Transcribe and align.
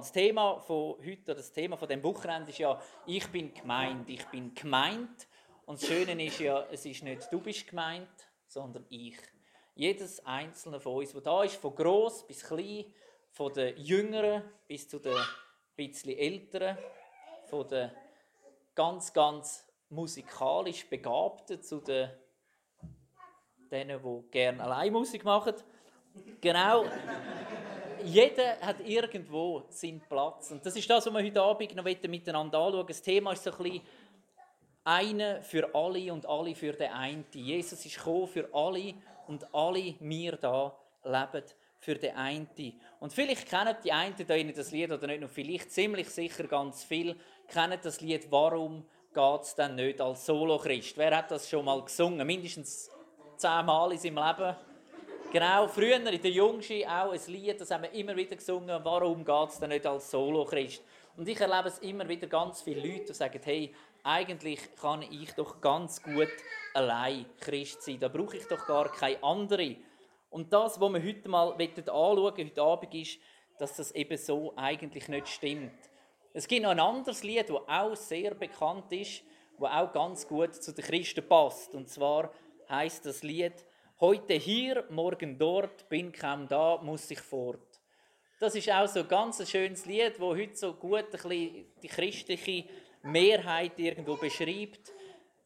Das 0.00 0.12
Thema 0.12 0.58
von 0.60 0.96
heute, 1.04 1.24
oder 1.24 1.34
das 1.34 1.52
Thema 1.52 1.76
von 1.76 1.86
dem 1.86 2.02
Wochenende 2.02 2.50
ist 2.50 2.58
ja, 2.58 2.80
ich 3.04 3.26
bin 3.28 3.52
gemeint, 3.52 4.08
ich 4.08 4.24
bin 4.28 4.54
gemeint. 4.54 5.28
Und 5.66 5.80
das 5.80 5.86
Schöne 5.86 6.24
ist 6.24 6.40
ja, 6.40 6.66
es 6.70 6.86
ist 6.86 7.02
nicht 7.02 7.30
du 7.30 7.38
bist 7.38 7.68
gemeint, 7.68 8.08
sondern 8.46 8.86
ich. 8.88 9.18
Jedes 9.74 10.24
einzelne 10.24 10.80
von 10.80 10.94
uns, 10.96 11.12
der 11.12 11.20
da 11.20 11.42
ist, 11.42 11.56
von 11.56 11.74
groß 11.74 12.26
bis 12.26 12.42
klein, 12.42 12.86
von 13.30 13.52
den 13.52 13.76
Jüngeren 13.76 14.42
bis 14.66 14.88
zu 14.88 15.00
den 15.00 15.18
bisschen 15.76 16.16
Älteren, 16.16 16.78
von 17.44 17.68
den 17.68 17.90
ganz, 18.74 19.12
ganz 19.12 19.70
musikalisch 19.90 20.88
Begabten 20.88 21.62
zu 21.62 21.80
den 21.80 22.10
denen, 23.70 24.02
die 24.02 24.30
gerne 24.30 24.62
allein 24.62 24.92
Musik 24.92 25.24
machen. 25.24 25.54
Genau. 26.40 26.86
Jeder 28.04 28.60
hat 28.60 28.80
irgendwo 28.86 29.64
seinen 29.68 30.00
Platz. 30.00 30.50
Und 30.50 30.64
das 30.64 30.76
ist 30.76 30.88
das, 30.88 31.06
was 31.06 31.12
wir 31.12 31.22
heute 31.22 31.42
Abend 31.42 31.76
noch 31.76 31.84
miteinander 31.84 32.58
anschauen 32.58 32.86
Das 32.86 33.02
Thema 33.02 33.32
ist 33.32 33.44
so 33.44 33.50
ein 33.52 33.58
bisschen 33.58 33.82
eine 34.84 35.42
für 35.42 35.74
alle 35.74 36.12
und 36.12 36.26
alle 36.26 36.54
für 36.54 36.72
den 36.72 36.90
einen. 36.90 37.24
Jesus 37.32 37.84
ist 37.84 37.96
gekommen 37.96 38.26
für 38.26 38.48
alle 38.52 38.94
und 39.26 39.54
alle 39.54 39.94
wir 40.00 40.36
da 40.36 40.76
leben 41.04 41.44
für 41.78 41.94
den 41.94 42.14
einen. 42.14 42.48
Und 42.98 43.12
vielleicht 43.12 43.48
kennen 43.48 43.76
die 43.84 43.92
einen 43.92 44.14
da 44.16 44.36
das 44.52 44.70
Lied 44.70 44.92
oder 44.92 45.06
nicht 45.06 45.20
nur 45.20 45.28
vielleicht, 45.28 45.70
ziemlich 45.70 46.08
sicher 46.08 46.44
ganz 46.46 46.84
viel, 46.84 47.16
kennen 47.48 47.78
das 47.82 48.00
Lied 48.00 48.30
«Warum 48.30 48.84
geht 49.14 49.40
es 49.42 49.54
denn 49.54 49.74
nicht 49.76 50.00
als 50.00 50.26
Solo-Christ?» 50.26 50.96
Wer 50.98 51.16
hat 51.16 51.30
das 51.30 51.48
schon 51.48 51.64
mal 51.64 51.82
gesungen? 51.82 52.26
Mindestens 52.26 52.90
zehnmal 53.36 53.92
in 53.92 53.98
seinem 53.98 54.16
Leben. 54.16 54.56
Genau, 55.32 55.68
früher 55.68 55.94
in 55.94 56.04
der 56.04 56.30
Jungschi 56.32 56.84
auch 56.84 57.12
ein 57.12 57.20
Lied, 57.28 57.60
das 57.60 57.70
haben 57.70 57.84
wir 57.84 57.92
immer 57.92 58.16
wieder 58.16 58.34
gesungen. 58.34 58.80
Warum 58.82 59.24
geht 59.24 59.48
es 59.48 59.60
denn 59.60 59.68
nicht 59.68 59.86
als 59.86 60.10
Solo-Christ? 60.10 60.82
Und 61.16 61.28
ich 61.28 61.40
erlebe 61.40 61.68
es 61.68 61.78
immer 61.78 62.08
wieder 62.08 62.26
ganz 62.26 62.62
viele 62.62 62.80
Leute, 62.80 63.04
die 63.04 63.14
sagen, 63.14 63.40
hey, 63.44 63.72
eigentlich 64.02 64.58
kann 64.74 65.02
ich 65.02 65.30
doch 65.34 65.60
ganz 65.60 66.02
gut 66.02 66.32
allein 66.74 67.26
Christ 67.38 67.80
sein. 67.82 68.00
Da 68.00 68.08
brauche 68.08 68.38
ich 68.38 68.46
doch 68.48 68.66
gar 68.66 68.90
keine 68.90 69.22
andere. 69.22 69.76
Und 70.30 70.52
das, 70.52 70.80
was 70.80 70.92
wir 70.92 71.00
heute 71.00 71.28
mal 71.28 71.52
anschauen 71.52 72.36
heute 72.36 72.62
Abend, 72.62 72.94
ist, 72.94 73.20
dass 73.56 73.76
das 73.76 73.92
eben 73.92 74.18
so 74.18 74.52
eigentlich 74.56 75.06
nicht 75.06 75.28
stimmt. 75.28 75.78
Es 76.32 76.48
gibt 76.48 76.64
noch 76.64 76.70
ein 76.70 76.80
anderes 76.80 77.22
Lied, 77.22 77.48
das 77.48 77.68
auch 77.68 77.94
sehr 77.94 78.34
bekannt 78.34 78.90
ist, 78.90 79.22
das 79.60 79.70
auch 79.70 79.92
ganz 79.92 80.26
gut 80.26 80.56
zu 80.56 80.72
den 80.72 80.84
Christen 80.84 81.28
passt. 81.28 81.72
Und 81.72 81.88
zwar 81.88 82.32
heißt 82.68 83.06
das 83.06 83.22
Lied 83.22 83.64
Heute 84.02 84.32
hier, 84.32 84.86
morgen 84.88 85.36
dort, 85.36 85.86
bin 85.90 86.10
kaum 86.10 86.48
da, 86.48 86.78
muss 86.82 87.10
ich 87.10 87.20
fort. 87.20 87.78
Das 88.38 88.54
ist 88.54 88.70
auch 88.70 88.88
so 88.88 89.00
ein 89.00 89.08
ganz 89.08 89.46
schönes 89.46 89.84
Lied, 89.84 90.18
wo 90.18 90.34
heute 90.34 90.56
so 90.56 90.72
gut 90.72 91.04
ein 91.04 91.10
bisschen 91.10 91.66
die 91.82 91.88
christliche 91.88 92.64
Mehrheit 93.02 93.78
irgendwo 93.78 94.16
beschreibt. 94.16 94.90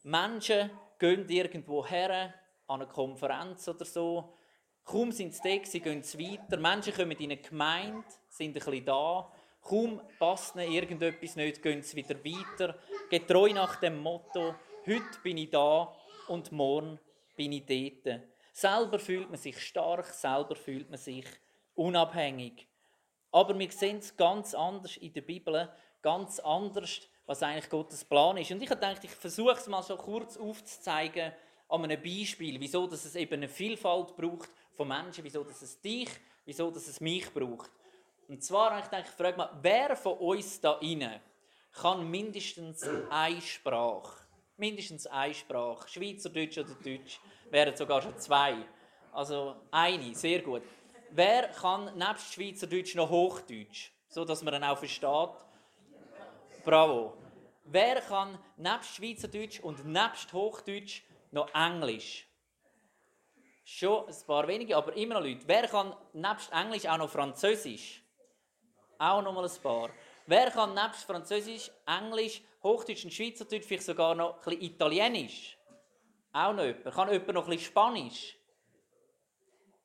Menschen 0.03 0.69
gehen 0.97 1.27
irgendwo 1.27 1.85
her, 1.85 2.33
an 2.67 2.81
eine 2.81 2.89
Konferenz 2.89 3.67
oder 3.67 3.83
so. 3.83 4.33
Kaum 4.85 5.11
sind 5.11 5.33
sie 5.33 5.59
da, 5.59 5.65
sie 5.65 5.81
gehen 5.81 6.01
weiter. 6.01 6.57
Menschen 6.57 6.93
kommen 6.93 7.11
in 7.11 7.31
eine 7.31 7.41
Gemeinde, 7.41 8.05
sind 8.29 8.51
ein 8.51 8.53
bisschen 8.53 8.85
da. 8.85 9.29
Kaum 9.63 9.99
passt 10.17 10.55
ihnen 10.55 10.71
irgendetwas 10.71 11.35
nicht, 11.35 11.61
gehen 11.61 11.83
sie 11.83 11.97
wieder 11.97 12.15
weiter. 12.23 12.79
Getreu 13.09 13.51
nach 13.51 13.81
dem 13.81 14.01
Motto, 14.01 14.55
heute 14.85 15.19
bin 15.21 15.39
ich 15.39 15.49
da 15.49 15.93
und 16.29 16.53
morgen 16.53 16.97
bin 17.35 17.51
ich 17.51 17.65
dort. 17.65 18.21
Selber 18.55 18.99
fühlt 18.99 19.29
man 19.29 19.37
sich 19.37 19.59
stark, 19.59 20.05
selber 20.05 20.55
fühlt 20.55 20.89
man 20.89 20.97
sich 20.97 21.25
unabhängig. 21.73 22.65
Aber 23.29 23.59
wir 23.59 23.69
sehen 23.69 23.97
es 23.97 24.15
ganz 24.15 24.53
anders 24.53 24.95
in 24.95 25.11
der 25.11 25.23
Bibel, 25.23 25.69
ganz 26.01 26.39
anders, 26.39 27.01
was 27.25 27.43
eigentlich 27.43 27.69
Gottes 27.69 28.05
Plan 28.05 28.37
ist. 28.37 28.51
Und 28.51 28.63
ich 28.63 28.69
gedacht, 28.69 29.03
ich 29.03 29.11
versuche 29.11 29.57
es 29.57 29.67
mal 29.67 29.83
so 29.83 29.97
kurz 29.97 30.37
aufzuzeigen 30.37 31.33
an 31.67 31.83
einem 31.83 32.01
Beispiel, 32.01 32.57
wieso 32.61 32.87
dass 32.87 33.03
es 33.03 33.17
eben 33.17 33.33
eine 33.33 33.49
Vielfalt 33.49 34.15
braucht 34.15 34.49
von 34.73 34.87
Menschen, 34.87 35.25
wieso 35.25 35.43
dass 35.43 35.61
es 35.61 35.81
dich, 35.81 36.09
wieso 36.45 36.71
dass 36.71 36.87
es 36.87 37.01
mich 37.01 37.33
braucht. 37.33 37.71
Und 38.29 38.41
zwar 38.41 38.79
ich 38.79 38.85
gedacht, 38.85 39.09
ich 39.09 39.15
frage 39.15 39.35
mal, 39.35 39.49
wer 39.61 39.97
von 39.97 40.17
uns 40.17 40.61
da 40.61 40.77
inne 40.79 41.19
kann 41.73 42.09
mindestens 42.09 42.87
eine 43.09 43.41
Sprache? 43.41 44.25
Mindestens 44.55 45.07
eine 45.07 45.33
Sprache. 45.33 45.89
Schweizerdeutsch 45.89 46.57
oder 46.59 46.73
Deutsch. 46.75 47.19
Wären 47.49 47.75
sogar 47.75 48.01
schon 48.01 48.17
zwei. 48.17 48.55
Also 49.11 49.55
eine, 49.71 50.13
sehr 50.13 50.41
gut. 50.41 50.63
Wer 51.11 51.47
kann 51.49 51.97
nebst 51.97 52.33
Schweizerdeutsch 52.33 52.95
noch 52.95 53.09
Hochdeutsch? 53.09 53.91
So 54.07 54.25
dass 54.25 54.43
man 54.43 54.53
dann 54.53 54.63
auch 54.63 54.77
versteht. 54.77 55.29
Bravo. 56.63 57.13
Wer 57.63 58.01
kann 58.01 58.37
nebst 58.57 58.95
Schweizerdeutsch 58.95 59.59
und 59.59 59.85
nebst 59.85 60.31
Hochdeutsch 60.33 61.03
noch 61.31 61.53
Englisch? 61.53 62.27
Schon 63.63 64.07
ein 64.07 64.15
paar 64.27 64.47
wenige, 64.47 64.77
aber 64.77 64.93
immer 64.93 65.15
noch 65.15 65.23
Leute. 65.23 65.47
Wer 65.47 65.67
kann 65.67 65.95
nebst 66.13 66.51
Englisch 66.51 66.85
auch 66.85 66.97
noch 66.97 67.09
Französisch? 67.09 68.03
Auch 68.99 69.21
noch 69.21 69.33
mal 69.33 69.45
ein 69.45 69.61
paar. 69.61 69.89
Wer 70.27 70.51
kann 70.51 70.73
nebst 70.73 71.03
Französisch, 71.03 71.71
Englisch, 71.85 72.41
Hochdeutsch 72.61 73.05
und 73.05 73.13
Schweizerdeutsch 73.13 73.65
vielleicht 73.65 73.83
sogar 73.83 74.15
noch 74.15 74.35
ein 74.35 74.41
bisschen 74.43 74.61
Italienisch? 74.61 75.57
Auch 76.35 76.51
noch 76.51 76.65
jemand. 76.65 76.93
Kann 76.93 77.09
jemand 77.09 77.33
noch 77.33 77.43
ein 77.45 77.49
bisschen 77.51 77.71
Spanisch? 77.71 78.37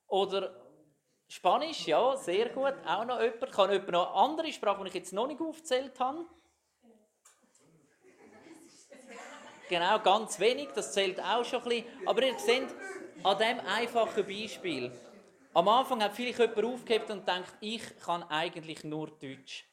Oder 0.09 0.53
Spanisch, 1.29 1.87
ja, 1.87 2.17
sehr 2.17 2.49
gut. 2.49 2.75
Auch 2.85 3.05
noch 3.05 3.21
jemand. 3.21 3.53
Kann 3.53 3.71
jemand 3.71 3.93
noch 3.93 4.17
andere 4.17 4.53
Sprachen, 4.53 4.83
die 4.83 4.89
ich 4.89 4.95
jetzt 4.95 5.13
noch 5.13 5.29
nicht 5.29 5.41
aufgezählt 5.41 5.99
habe? 6.01 6.27
Genau, 9.69 10.01
ganz 10.01 10.41
wenig, 10.41 10.71
das 10.75 10.93
zählt 10.93 11.21
auch 11.21 11.45
schon 11.45 11.63
ein 11.63 11.69
bisschen. 11.69 12.09
Aber 12.09 12.21
ihr 12.21 12.37
seht, 12.37 12.67
an 13.23 13.39
diesem 13.39 13.61
einfachen 13.61 14.27
Beispiel, 14.27 14.91
am 15.55 15.69
Anfang 15.69 16.03
hat 16.03 16.15
vielleicht 16.15 16.41
jemand 16.41 16.65
aufgehebt 16.65 17.11
und 17.13 17.29
denkt, 17.29 17.55
ich 17.61 17.97
kann 18.01 18.25
eigentlich 18.25 18.83
nur 18.83 19.07
Deutsch. 19.07 19.65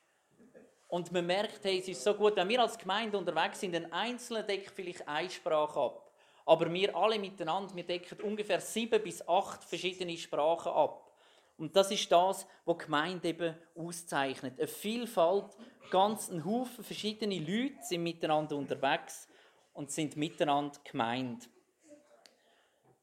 Und 0.87 1.11
man 1.11 1.25
merkt, 1.25 1.65
hey, 1.65 1.79
es 1.79 1.87
ist 1.87 2.03
so 2.03 2.13
gut, 2.13 2.35
wenn 2.35 2.47
wir 2.47 2.61
als 2.61 2.77
Gemeinde 2.77 3.17
unterwegs 3.17 3.61
sind, 3.61 3.75
ein 3.75 3.91
Einzelner 3.91 4.43
deckt 4.43 4.69
vielleicht 4.75 5.07
eine 5.07 5.27
Sprache 5.31 5.79
ab. 5.79 6.06
Aber 6.47 6.71
wir 6.71 6.95
alle 6.95 7.19
miteinander, 7.19 7.75
wir 7.75 7.83
decken 7.83 8.21
ungefähr 8.21 8.61
sieben 8.61 9.03
bis 9.03 9.27
acht 9.27 9.65
verschiedene 9.65 10.17
Sprachen 10.17 10.71
ab. 10.71 11.11
Und 11.57 11.75
das 11.75 11.91
ist 11.91 12.09
das, 12.09 12.47
was 12.63 12.77
die 12.77 12.85
Gemeinde 12.85 13.27
eben 13.27 13.55
auszeichnet. 13.75 14.57
Eine 14.57 14.67
Vielfalt, 14.69 15.57
ganz 15.91 16.29
ein 16.29 16.45
Haufen 16.45 16.85
verschiedene 16.85 17.37
Leute 17.39 17.75
sind 17.81 18.01
miteinander 18.01 18.55
unterwegs 18.55 19.27
und 19.73 19.91
sind 19.91 20.15
miteinander 20.15 20.79
gemeint. 20.89 21.49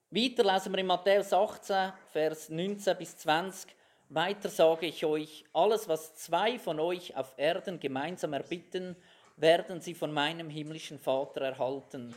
Weiter 0.08 0.42
lesen 0.42 0.72
wir 0.72 0.78
in 0.78 0.86
Matthäus 0.86 1.34
18, 1.34 1.92
Vers 2.12 2.48
19 2.48 2.96
bis 2.96 3.18
20. 3.18 3.76
Weiter 4.08 4.48
sage 4.48 4.86
ich 4.86 5.04
euch, 5.04 5.44
alles, 5.52 5.86
was 5.86 6.14
zwei 6.14 6.58
von 6.58 6.80
euch 6.80 7.14
auf 7.14 7.34
Erden 7.36 7.78
gemeinsam 7.78 8.32
erbitten, 8.32 8.96
werden 9.36 9.82
sie 9.82 9.92
von 9.92 10.14
meinem 10.14 10.48
himmlischen 10.48 10.98
Vater 10.98 11.42
erhalten. 11.42 12.14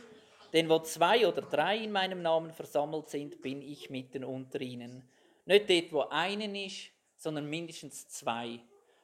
Denn 0.52 0.68
wo 0.68 0.78
zwei 0.80 1.26
oder 1.26 1.42
drei 1.42 1.78
in 1.78 1.92
meinem 1.92 2.22
Namen 2.22 2.52
versammelt 2.52 3.08
sind, 3.08 3.42
bin 3.42 3.60
ich 3.62 3.90
mitten 3.90 4.24
unter 4.24 4.60
ihnen. 4.60 5.08
Nicht 5.44 5.68
dort, 5.68 5.92
wo 5.92 6.00
einen 6.10 6.54
ist, 6.54 6.90
sondern 7.16 7.48
mindestens 7.48 8.08
zwei. 8.08 8.60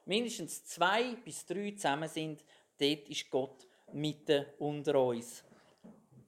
Mindestens 0.06 0.64
zwei 0.64 1.14
bis 1.24 1.44
drei 1.46 1.72
zusammen 1.72 2.08
sind, 2.08 2.44
dort 2.78 3.08
ist 3.08 3.30
Gott 3.30 3.66
mitten 3.92 4.46
unter 4.58 5.00
uns. 5.00 5.44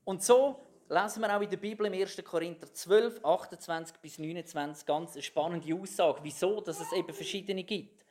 Und 0.04 0.22
so 0.22 0.66
lesen 0.88 1.20
wir 1.20 1.36
auch 1.36 1.40
in 1.40 1.50
der 1.50 1.56
Bibel 1.56 1.86
im 1.86 1.92
1. 1.92 2.22
Korinther 2.24 2.72
12, 2.72 3.24
28 3.24 3.96
bis 3.96 4.18
29 4.18 4.86
ganz 4.86 5.14
eine 5.14 5.22
spannende 5.22 5.74
Aussage, 5.74 6.20
wieso 6.22 6.60
dass 6.60 6.80
es 6.80 6.92
eben 6.92 7.12
verschiedene 7.12 7.64
gibt. 7.64 8.04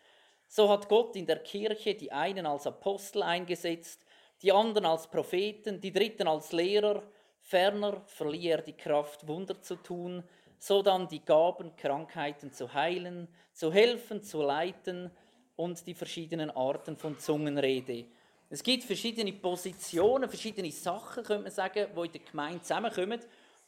So 0.47 0.69
hat 0.69 0.87
Gott 0.89 1.15
in 1.15 1.25
der 1.25 1.39
Kirche 1.39 1.95
die 1.95 2.11
einen 2.11 2.45
als 2.45 2.67
Apostel 2.67 3.23
eingesetzt, 3.23 4.05
die 4.41 4.51
anderen 4.51 4.85
als 4.85 5.07
Propheten, 5.07 5.79
die 5.79 5.91
dritten 5.91 6.27
als 6.27 6.51
Lehrer, 6.51 7.03
ferner 7.41 8.01
verlieh 8.07 8.49
er 8.49 8.61
die 8.61 8.73
Kraft, 8.73 9.27
Wunder 9.27 9.61
zu 9.61 9.75
tun, 9.75 10.23
so 10.59 10.81
dann 10.81 11.07
die 11.07 11.23
Gaben, 11.23 11.75
Krankheiten 11.75 12.51
zu 12.51 12.73
heilen, 12.73 13.27
zu 13.53 13.71
helfen, 13.71 14.23
zu 14.23 14.41
leiten 14.41 15.11
und 15.55 15.85
die 15.85 15.93
verschiedenen 15.93 16.51
Arten 16.51 16.97
von 16.97 17.17
Zungenrede. 17.19 18.05
Es 18.49 18.63
gibt 18.63 18.83
verschiedene 18.83 19.33
Positionen, 19.33 20.29
verschiedene 20.29 20.71
Sachen, 20.71 21.23
könnte 21.23 21.43
man 21.43 21.51
sagen, 21.51 21.87
die 21.95 22.05
in 22.05 22.11
der 22.11 22.21
Gemeinde 22.21 22.61
zusammenkommen. 22.61 23.19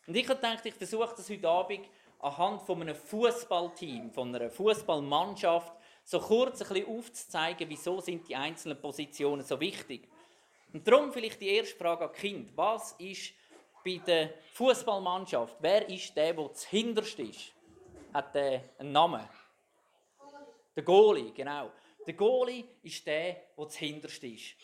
Und 0.05 0.15
ich 0.15 0.27
habe 0.27 0.35
gedacht, 0.35 0.65
ich 0.65 0.73
versuche 0.73 1.13
das 1.15 1.29
heute 1.29 1.49
Abend 1.49 1.81
anhand 2.19 2.61
von 2.61 2.81
einem 2.81 2.95
Fußballteam, 2.95 4.11
von 4.11 4.33
einer 4.33 4.49
Fußballmannschaft, 4.49 5.73
so 6.03 6.19
kurz 6.19 6.61
ein 6.61 6.67
bisschen 6.69 6.97
aufzuzeigen, 6.97 7.69
wieso 7.69 7.99
sind 7.99 8.27
die 8.27 8.35
einzelnen 8.35 8.79
Positionen 8.79 9.43
so 9.43 9.59
wichtig. 9.59 10.07
Und 10.73 10.87
darum 10.87 11.11
vielleicht 11.11 11.39
die 11.41 11.49
erste 11.49 11.75
Frage 11.75 12.05
an 12.05 12.13
Kind: 12.13 12.55
Was 12.55 12.93
ist 12.99 13.33
bei 13.83 14.01
der 14.05 14.33
Fußballmannschaft? 14.53 15.57
Wer 15.59 15.89
ist 15.89 16.15
der, 16.15 16.33
der 16.33 16.47
das 16.47 16.65
Hinterste 16.65 17.23
ist? 17.23 17.53
Hat 18.13 18.33
der 18.35 18.61
einen 18.77 18.91
Namen? 18.91 19.27
Der 20.75 20.83
Goalie, 20.83 21.31
genau. 21.31 21.71
Der 22.05 22.13
Goalie 22.13 22.63
ist 22.83 23.05
der, 23.05 23.37
der 23.57 23.67
zuhinterst 23.67 24.23
ist. 24.23 24.55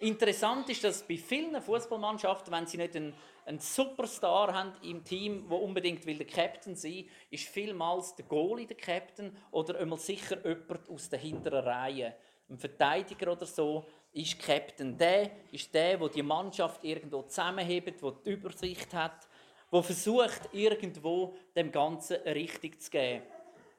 Interessant 0.00 0.68
ist, 0.70 0.84
dass 0.84 1.02
bei 1.02 1.16
vielen 1.16 1.60
Fußballmannschaften, 1.60 2.52
wenn 2.52 2.66
sie 2.66 2.76
nicht 2.76 2.94
einen, 2.94 3.14
einen, 3.44 3.58
Superstar 3.58 4.54
haben 4.54 4.72
im 4.82 5.04
Team, 5.04 5.48
der 5.48 5.60
unbedingt 5.60 6.06
will 6.06 6.16
der 6.16 6.26
Captain 6.26 6.76
sein 6.76 6.92
will, 6.92 7.08
ist 7.30 7.48
vielmals 7.48 8.14
der 8.14 8.24
Goalie 8.26 8.66
der 8.66 8.76
Captain 8.76 9.36
oder 9.50 9.78
einmal 9.78 9.98
sicher 9.98 10.38
jemand 10.46 10.88
aus 10.88 11.10
der 11.10 11.18
hinteren 11.18 11.64
Reihe. 11.64 12.14
Ein 12.48 12.58
Verteidiger 12.58 13.32
oder 13.32 13.44
so 13.44 13.84
ist 14.12 14.38
Captain. 14.38 14.96
Der 14.96 15.30
ist 15.52 15.72
der, 15.72 15.98
der 15.98 16.08
die 16.08 16.22
Mannschaft 16.22 16.82
irgendwo 16.84 17.22
zusammenhebt, 17.22 18.02
der 18.02 18.12
die 18.12 18.30
Übersicht 18.30 18.92
hat, 18.94 19.28
der 19.72 19.82
versucht, 19.82 20.48
irgendwo 20.52 21.34
dem 21.54 21.70
Ganzen 21.70 22.22
eine 22.24 22.34
Richtung 22.34 22.78
zu 22.78 22.90
geben. 22.90 23.22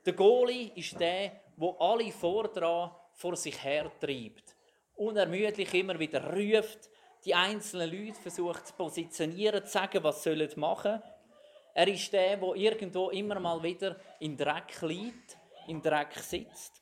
Der 0.05 0.13
Goalie 0.13 0.71
ist 0.75 0.99
der, 0.99 1.31
der 1.57 1.75
alle 1.79 2.11
vordran 2.11 2.91
vor 3.13 3.35
sich 3.35 3.61
her 3.63 3.91
treibt 3.99 4.55
unermüdlich 4.99 5.73
immer 5.73 5.97
wieder 5.97 6.23
ruft, 6.33 6.89
die 7.25 7.33
einzelnen 7.33 7.89
Leute 7.89 8.19
versucht 8.19 8.67
zu 8.67 8.73
positionieren, 8.73 9.65
zu 9.65 9.71
sagen, 9.71 10.03
was 10.03 10.23
sie 10.23 10.35
machen 10.55 10.91
sollen. 10.91 11.03
Er 11.73 11.87
ist 11.87 12.11
der, 12.11 12.37
der 12.37 12.55
irgendwo 12.55 13.09
immer 13.09 13.39
mal 13.39 13.61
wieder 13.63 13.95
im 14.19 14.35
Dreck 14.35 14.81
liegt, 14.81 15.37
im 15.67 15.81
Dreck 15.81 16.13
sitzt. 16.15 16.81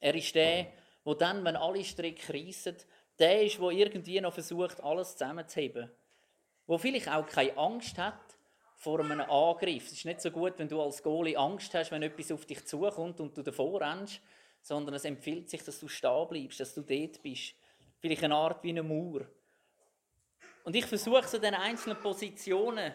Er 0.00 0.14
ist 0.14 0.34
der, 0.34 0.66
der 1.08 1.14
dann, 1.14 1.44
wenn 1.44 1.56
alle 1.56 1.84
Stricke 1.84 2.34
reissen, 2.34 2.76
der 3.18 3.42
ist, 3.42 3.58
der 3.58 3.70
irgendwie 3.70 4.20
noch 4.20 4.34
versucht, 4.34 4.82
alles 4.82 5.12
zusammenzuheben. 5.12 5.90
Der 6.68 6.78
vielleicht 6.78 7.08
auch 7.08 7.26
keine 7.26 7.56
Angst 7.56 7.96
hat 7.98 8.20
vor 8.76 9.00
einem 9.00 9.22
Angriff. 9.22 9.86
Es 9.86 9.92
ist 9.92 10.04
nicht 10.04 10.20
so 10.20 10.30
gut, 10.30 10.54
wenn 10.58 10.68
du 10.68 10.80
als 10.80 11.02
Goalie 11.02 11.36
Angst 11.36 11.74
hast, 11.74 11.90
wenn 11.90 12.02
etwas 12.02 12.30
auf 12.30 12.44
dich 12.46 12.64
zukommt 12.66 13.20
und 13.20 13.36
du 13.36 13.42
davor 13.42 13.80
rennst, 13.80 14.20
sondern 14.62 14.94
es 14.94 15.04
empfiehlt 15.04 15.48
sich, 15.48 15.64
dass 15.64 15.80
du 15.80 15.88
stehen 15.88 16.28
bleibst, 16.28 16.60
dass 16.60 16.74
du 16.74 16.82
dort 16.82 17.22
bist. 17.22 17.54
Vielleicht 18.00 18.24
eine 18.24 18.34
Art 18.34 18.62
wie 18.62 18.70
eine 18.70 18.82
Mauer. 18.82 19.22
Und 20.64 20.76
ich 20.76 20.84
versuche 20.84 21.26
so 21.26 21.38
den 21.38 21.54
einzelnen 21.54 21.98
Positionen 21.98 22.92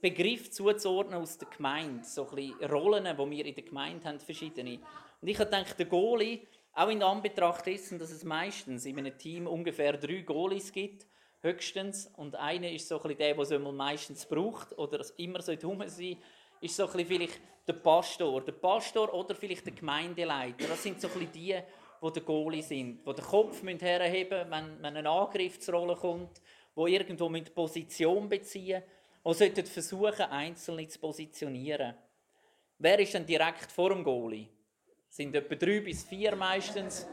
Begriff 0.00 0.50
zuzuordnen 0.50 1.20
aus 1.20 1.38
der 1.38 1.48
Gemeinde. 1.48 2.04
So 2.04 2.28
ein 2.30 2.34
bisschen 2.34 2.70
Rollen, 2.70 3.04
die 3.04 3.30
wir 3.30 3.46
in 3.46 3.54
der 3.54 3.64
Gemeinde 3.64 4.08
haben, 4.08 4.18
verschiedene. 4.18 4.80
Und 5.20 5.28
ich 5.28 5.38
habe 5.38 5.50
gedacht, 5.50 5.78
der 5.78 5.86
Goalie, 5.86 6.46
auch 6.72 6.88
in 6.88 7.02
Anbetracht 7.02 7.66
dessen, 7.66 7.98
dass 7.98 8.10
es 8.10 8.24
meistens 8.24 8.84
in 8.84 8.98
einem 8.98 9.16
Team 9.18 9.46
ungefähr 9.46 9.96
drei 9.96 10.20
Goalies 10.20 10.72
gibt, 10.72 11.06
höchstens, 11.42 12.06
und 12.16 12.36
einer 12.36 12.70
ist 12.70 12.88
so 12.88 13.00
ein 13.02 13.16
der, 13.16 13.34
der 13.34 13.38
es 13.38 13.50
meistens 13.50 14.26
braucht 14.26 14.76
oder 14.78 15.04
immer 15.16 15.42
so 15.42 15.52
herum 15.52 15.82
sein 15.86 16.16
ist 16.60 16.76
so 16.76 16.86
ein 16.88 17.06
vielleicht 17.06 17.40
der 17.66 17.72
Pastor. 17.74 18.42
Der 18.42 18.52
Pastor 18.52 19.12
oder 19.14 19.34
vielleicht 19.34 19.66
der 19.66 19.72
Gemeindeleiter. 19.72 20.68
Das 20.68 20.82
sind 20.82 21.00
so 21.00 21.08
ein 21.08 21.28
die, 21.32 21.56
die 22.02 22.12
der 22.12 22.22
Goalie 22.22 22.62
sind, 22.62 23.06
die 23.06 23.12
den 23.12 23.24
Kopf 23.24 23.62
herheben 23.62 24.38
müssen, 24.38 24.50
wenn, 24.50 24.82
wenn 24.82 24.96
eine 24.96 25.08
Angriffsrolle 25.08 25.96
kommt, 25.96 26.40
die 26.76 26.92
irgendwo 26.92 27.28
mit 27.28 27.54
Position 27.54 28.28
beziehen 28.28 28.82
und 29.22 29.36
sollten 29.36 29.66
versuchen, 29.66 30.22
Einzelne 30.22 30.86
zu 30.88 30.98
positionieren. 30.98 31.94
Wer 32.78 32.98
ist 32.98 33.14
denn 33.14 33.26
direkt 33.26 33.70
vor 33.70 33.90
dem 33.90 34.02
Goalie? 34.02 34.48
Sind 35.10 35.34
etwa 35.34 35.54
drei 35.56 35.80
bis 35.80 36.04
vier 36.04 36.34
meistens. 36.36 37.06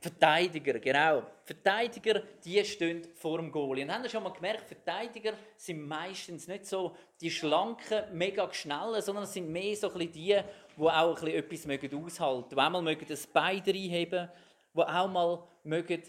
Verteidiger, 0.00 0.80
genau. 0.80 1.22
Verteidiger, 1.44 2.22
die 2.44 2.64
stehen 2.64 3.06
vor 3.14 3.38
dem 3.38 3.52
Goalie. 3.52 3.84
Und 3.84 3.94
haben 3.94 4.02
Sie 4.02 4.10
schon 4.10 4.24
mal 4.24 4.32
gemerkt, 4.32 4.66
Verteidiger 4.66 5.34
sind 5.56 5.86
meistens 5.86 6.48
nicht 6.48 6.66
so 6.66 6.96
die 7.20 7.30
schlanken, 7.30 8.02
mega 8.12 8.52
schnellen, 8.52 9.00
sondern 9.00 9.24
es 9.24 9.32
sind 9.32 9.48
mehr 9.48 9.76
so 9.76 9.96
die, 9.96 10.08
die 10.10 10.36
auch 10.76 11.22
etwas 11.22 11.66
aushalten 11.68 11.68
mögen. 11.68 12.48
Die 12.50 12.56
auch 12.56 12.70
mal 12.70 12.96
das 12.96 13.26
Bein 13.28 13.62
reinheben 13.64 14.28
die 14.74 14.80
auch 14.80 15.08
mal 15.08 15.42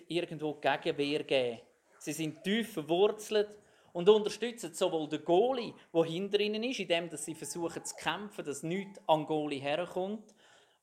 irgendwo 0.08 0.54
Gegenwehr 0.54 1.24
geben 1.24 1.60
Sie 2.00 2.14
sind 2.14 2.44
tief 2.44 2.74
verwurzelt 2.74 3.50
und 3.94 4.10
unterstützen 4.10 4.74
sowohl 4.74 5.08
den 5.08 5.24
Goalie, 5.24 5.74
der 5.94 6.04
hinter 6.04 6.40
ihnen 6.40 6.64
ist, 6.64 6.80
indem 6.80 7.10
sie 7.16 7.36
versuchen 7.36 7.86
zu 7.86 7.96
kämpfen, 7.96 8.44
dass 8.44 8.64
nichts 8.64 9.00
an 9.08 9.26
Goalie 9.26 9.62
herkommt, 9.62 10.34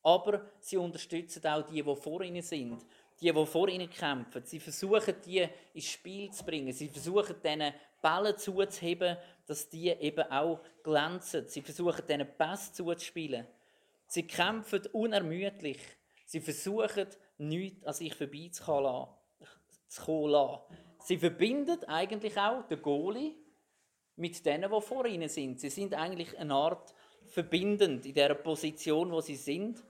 aber 0.03 0.47
sie 0.61 0.79
unterstützen 0.79 1.47
auch 1.47 1.63
die, 1.63 1.83
die 1.83 1.97
vor 1.97 2.23
ihnen 2.23 2.43
sind 2.43 2.83
die, 3.21 3.33
die 3.33 3.47
vor 3.47 3.69
ihnen 3.69 3.91
kämpfen. 3.91 4.43
Sie 4.45 4.61
versuchen, 4.61 5.15
die 5.25 5.47
ins 5.75 5.85
Spiel 5.85 6.31
zu 6.31 6.45
bringen. 6.45 6.73
Sie 6.73 6.89
versuchen, 6.89 7.37
diesen 7.43 7.73
Bällen 8.01 8.39
zuzuheben, 8.39 9.17
dass 9.47 9.69
die 9.69 9.91
eben 9.91 10.31
auch 10.31 10.61
glänzen. 10.83 11.47
Sie 11.49 11.63
versuchen, 11.63 12.03
diesen 12.09 12.27
Pass 12.37 12.73
zuzuspielen. 12.73 13.47
Sie 14.07 14.27
kämpfen 14.27 14.87
unermüdlich. 14.93 15.79
Sie 16.25 16.41
versuchen, 16.41 17.07
nichts 17.39 17.85
an 17.85 17.95
sich 17.95 18.15
vorbeizukommen 18.15 19.09
lassen. 19.99 20.77
Sie 21.11 21.19
verbinden 21.19 21.83
eigentlich 21.89 22.39
auch 22.39 22.63
den 22.69 22.81
Goalie 22.81 23.35
mit 24.15 24.47
denen, 24.47 24.71
die 24.71 24.81
vor 24.81 25.07
ihnen 25.07 25.29
sind. 25.29 25.59
Sie 25.59 25.69
sind 25.69 25.93
eigentlich 25.93 26.39
eine 26.39 26.55
Art 26.55 26.95
verbindend 27.25 28.07
in 28.07 28.15
der 28.15 28.33
Position, 28.35 29.11
wo 29.11 29.21
sie 29.21 29.35
sind 29.35 29.83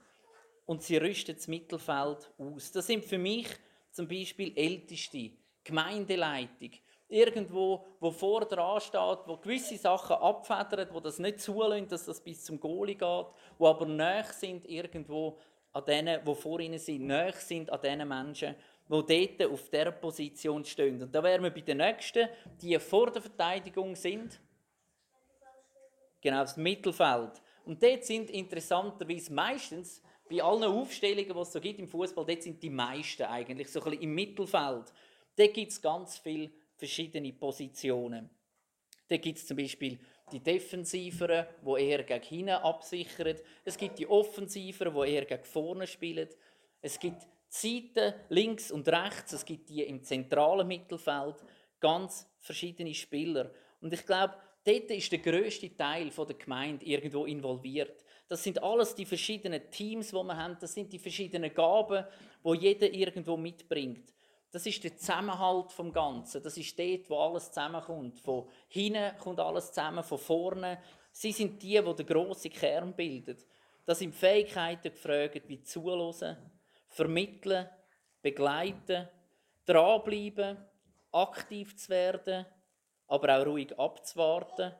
und 0.65 0.81
sie 0.81 0.97
rüsten 0.97 1.35
das 1.35 1.47
Mittelfeld 1.47 2.31
aus. 2.39 2.71
Das 2.71 2.87
sind 2.87 3.05
für 3.05 3.19
mich 3.19 3.45
zum 3.91 4.07
Beispiel 4.07 4.57
Älteste, 4.57 5.33
Gemeindeleitung, 5.63 6.71
irgendwo, 7.07 7.85
wo 7.99 8.09
vor 8.09 8.45
dran 8.45 8.81
steht, 8.81 9.19
wo 9.27 9.37
gewisse 9.37 9.77
Sachen 9.77 10.15
abfedert, 10.15 10.91
wo 10.91 10.99
das 10.99 11.19
nicht 11.19 11.39
zulässt, 11.39 11.91
dass 11.91 12.05
das 12.05 12.19
bis 12.19 12.43
zum 12.43 12.59
Goalie 12.59 12.95
geht, 12.95 13.27
wo 13.59 13.67
aber 13.67 13.85
näher 13.85 14.25
sind 14.25 14.67
irgendwo 14.67 15.37
an 15.71 15.85
denen, 15.85 16.25
die 16.25 16.35
vor 16.35 16.59
ihnen 16.59 16.79
sind, 16.79 17.05
näher 17.05 17.33
sind 17.33 17.71
an 17.71 17.79
diesen 17.79 18.07
Menschen, 18.07 18.55
die 18.91 19.37
dort 19.37 19.51
auf 19.51 19.69
dieser 19.69 19.91
Position 19.91 20.65
stehen. 20.65 21.01
Und 21.01 21.15
da 21.15 21.23
wären 21.23 21.43
wir 21.43 21.49
bei 21.49 21.61
den 21.61 21.77
Nächsten, 21.77 22.27
die 22.61 22.77
vor 22.79 23.09
der 23.11 23.21
Verteidigung 23.21 23.95
sind. 23.95 24.39
Genau, 26.19 26.41
das 26.41 26.57
Mittelfeld. 26.57 27.41
Und 27.65 27.81
dort 27.81 28.03
sind 28.03 28.29
interessanterweise 28.29 29.33
meistens 29.33 30.01
bei 30.29 30.41
allen 30.41 30.63
Aufstellungen, 30.63 31.33
die 31.33 31.39
es 31.39 31.51
so 31.51 31.59
gibt 31.59 31.79
im 31.79 31.87
Fußball, 31.87 32.25
dort 32.25 32.43
sind 32.43 32.61
die 32.61 32.69
meisten 32.69 33.23
eigentlich 33.23 33.69
so 33.69 33.79
ein 33.79 33.91
bisschen 33.91 34.03
im 34.03 34.15
Mittelfeld. 34.15 34.93
Dort 35.35 35.53
gibt 35.53 35.71
es 35.71 35.81
ganz 35.81 36.17
viele 36.17 36.51
verschiedene 36.75 37.33
Positionen. 37.33 38.29
Da 39.07 39.17
gibt 39.17 39.37
es 39.37 39.47
zum 39.47 39.57
Beispiel 39.57 39.99
die 40.31 40.39
Defensiveren, 40.39 41.45
die 41.65 41.83
eher 41.83 42.03
gegen 42.03 42.23
hinten 42.23 42.49
absichern. 42.51 43.35
Es 43.65 43.77
gibt 43.77 43.99
die 43.99 44.07
Offensiveren, 44.07 44.93
die 44.93 45.11
eher 45.11 45.25
gegen 45.25 45.43
vorne 45.43 45.85
spielen. 45.85 46.29
Es 46.81 46.97
gibt 46.97 47.27
Seiten 47.53 48.13
links 48.29 48.71
und 48.71 48.87
rechts. 48.87 49.33
Es 49.33 49.43
gibt 49.43 49.67
die 49.67 49.83
im 49.83 50.01
zentralen 50.01 50.65
Mittelfeld. 50.65 51.35
Ganz 51.81 52.25
verschiedene 52.37 52.93
Spieler. 52.93 53.51
Und 53.81 53.91
ich 53.91 54.05
glaube, 54.05 54.35
dort 54.63 54.89
ist 54.89 55.11
der 55.11 55.19
größte 55.19 55.75
Teil 55.75 56.09
der 56.09 56.35
Gemeinde 56.37 56.85
irgendwo 56.85 57.25
involviert. 57.25 58.05
Das 58.29 58.41
sind 58.41 58.63
alles 58.63 58.95
die 58.95 59.05
verschiedenen 59.05 59.69
Teams, 59.69 60.11
die 60.11 60.15
wir 60.15 60.37
haben. 60.37 60.57
Das 60.61 60.73
sind 60.73 60.93
die 60.93 60.99
verschiedenen 60.99 61.53
Gaben, 61.53 62.05
wo 62.41 62.53
jeder 62.53 62.89
irgendwo 62.89 63.35
mitbringt. 63.35 64.13
Das 64.51 64.65
ist 64.65 64.81
der 64.85 64.95
Zusammenhalt 64.95 65.73
vom 65.73 65.91
Ganzen. 65.91 66.41
Das 66.41 66.55
ist 66.55 66.79
dort, 66.79 67.09
wo 67.09 67.17
alles 67.17 67.51
zusammenkommt. 67.51 68.21
Von 68.21 68.47
hinten 68.69 69.17
kommt 69.17 69.41
alles 69.41 69.73
zusammen, 69.73 70.05
von 70.05 70.19
vorne. 70.19 70.81
Sie 71.11 71.33
sind 71.33 71.61
die, 71.61 71.81
die 71.81 71.95
den 71.95 72.05
grossen 72.05 72.51
Kern 72.51 72.95
bilden. 72.95 73.37
Da 73.85 73.93
sind 73.93 74.15
Fähigkeiten 74.15 74.93
gefragt, 74.93 75.49
wie 75.49 75.61
zuhören, 75.61 76.37
vermitteln, 76.91 77.67
begleiten, 78.21 79.07
dranbleiben, 79.65 80.57
aktiv 81.11 81.75
zu 81.75 81.89
werden, 81.89 82.45
aber 83.07 83.37
auch 83.37 83.45
ruhig 83.45 83.77
abzuwarten. 83.77 84.73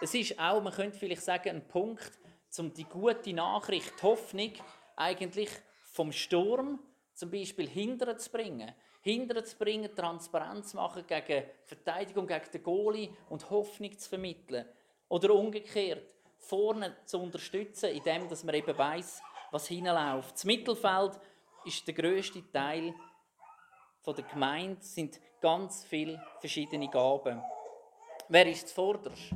Es 0.00 0.14
ist 0.14 0.38
auch, 0.38 0.62
man 0.62 0.72
könnte 0.72 0.98
vielleicht 0.98 1.22
sagen, 1.22 1.50
ein 1.50 1.68
Punkt, 1.68 2.12
um 2.58 2.72
die 2.72 2.84
gute 2.84 3.32
Nachricht, 3.32 3.92
die 3.98 4.02
Hoffnung 4.02 4.52
eigentlich 4.96 5.50
vom 5.92 6.10
Sturm 6.12 6.80
zum 7.14 7.30
Beispiel 7.30 7.68
hindern 7.68 8.18
zu 8.18 8.30
bringen. 8.30 8.72
Hindern 9.02 9.44
zu 9.44 9.56
bringen, 9.56 9.94
Transparenz 9.94 10.70
zu 10.70 10.76
machen 10.76 11.04
gegen 11.06 11.44
Verteidigung, 11.64 12.26
gegen 12.26 12.50
den 12.52 12.62
Goalie 12.62 13.10
und 13.28 13.48
Hoffnung 13.50 13.96
zu 13.98 14.08
vermitteln. 14.08 14.66
Oder 15.08 15.34
umgekehrt, 15.34 16.14
vorne 16.38 16.96
zu 17.04 17.18
unterstützen, 17.18 17.90
indem 17.90 18.28
man 18.28 18.54
eben 18.54 18.78
weiss, 18.78 19.22
was 19.50 19.68
hinläuft. 19.68 20.34
Das 20.34 20.44
Mittelfeld 20.44 21.18
ist 21.64 21.86
der 21.86 21.94
grösste 21.94 22.42
Teil 22.50 22.94
der 24.06 24.24
Gemeinde, 24.24 24.82
sind 24.82 25.20
ganz 25.40 25.84
viele 25.84 26.20
verschiedene 26.40 26.88
Gaben. 26.88 27.40
Wer 28.28 28.46
ist 28.46 28.68
zuvorderst? 28.68 29.30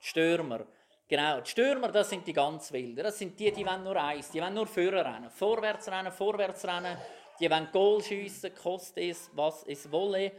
Stürmer. 0.00 0.66
Genau, 1.08 1.40
die 1.40 1.50
Stürmer, 1.50 1.92
das 1.92 2.10
sind 2.10 2.26
die 2.26 2.32
ganz 2.32 2.72
Wilden. 2.72 3.04
Das 3.04 3.18
sind 3.18 3.38
die, 3.38 3.52
die 3.52 3.64
wollen 3.64 3.84
nur 3.84 3.96
eins, 3.96 4.30
die 4.30 4.40
wollen 4.40 4.54
nur 4.54 4.66
Führer 4.66 5.04
rennen. 5.04 5.30
Vorwärts 5.30 5.88
rennen, 5.88 6.10
vorwärts 6.10 6.64
rennen. 6.64 6.96
Die 7.38 7.48
wollen 7.48 7.68
Goal 7.70 8.02
schiessen, 8.02 8.52
koste 8.54 9.02
es, 9.02 9.30
was 9.34 9.62
es 9.64 9.90
wolle. 9.92 10.32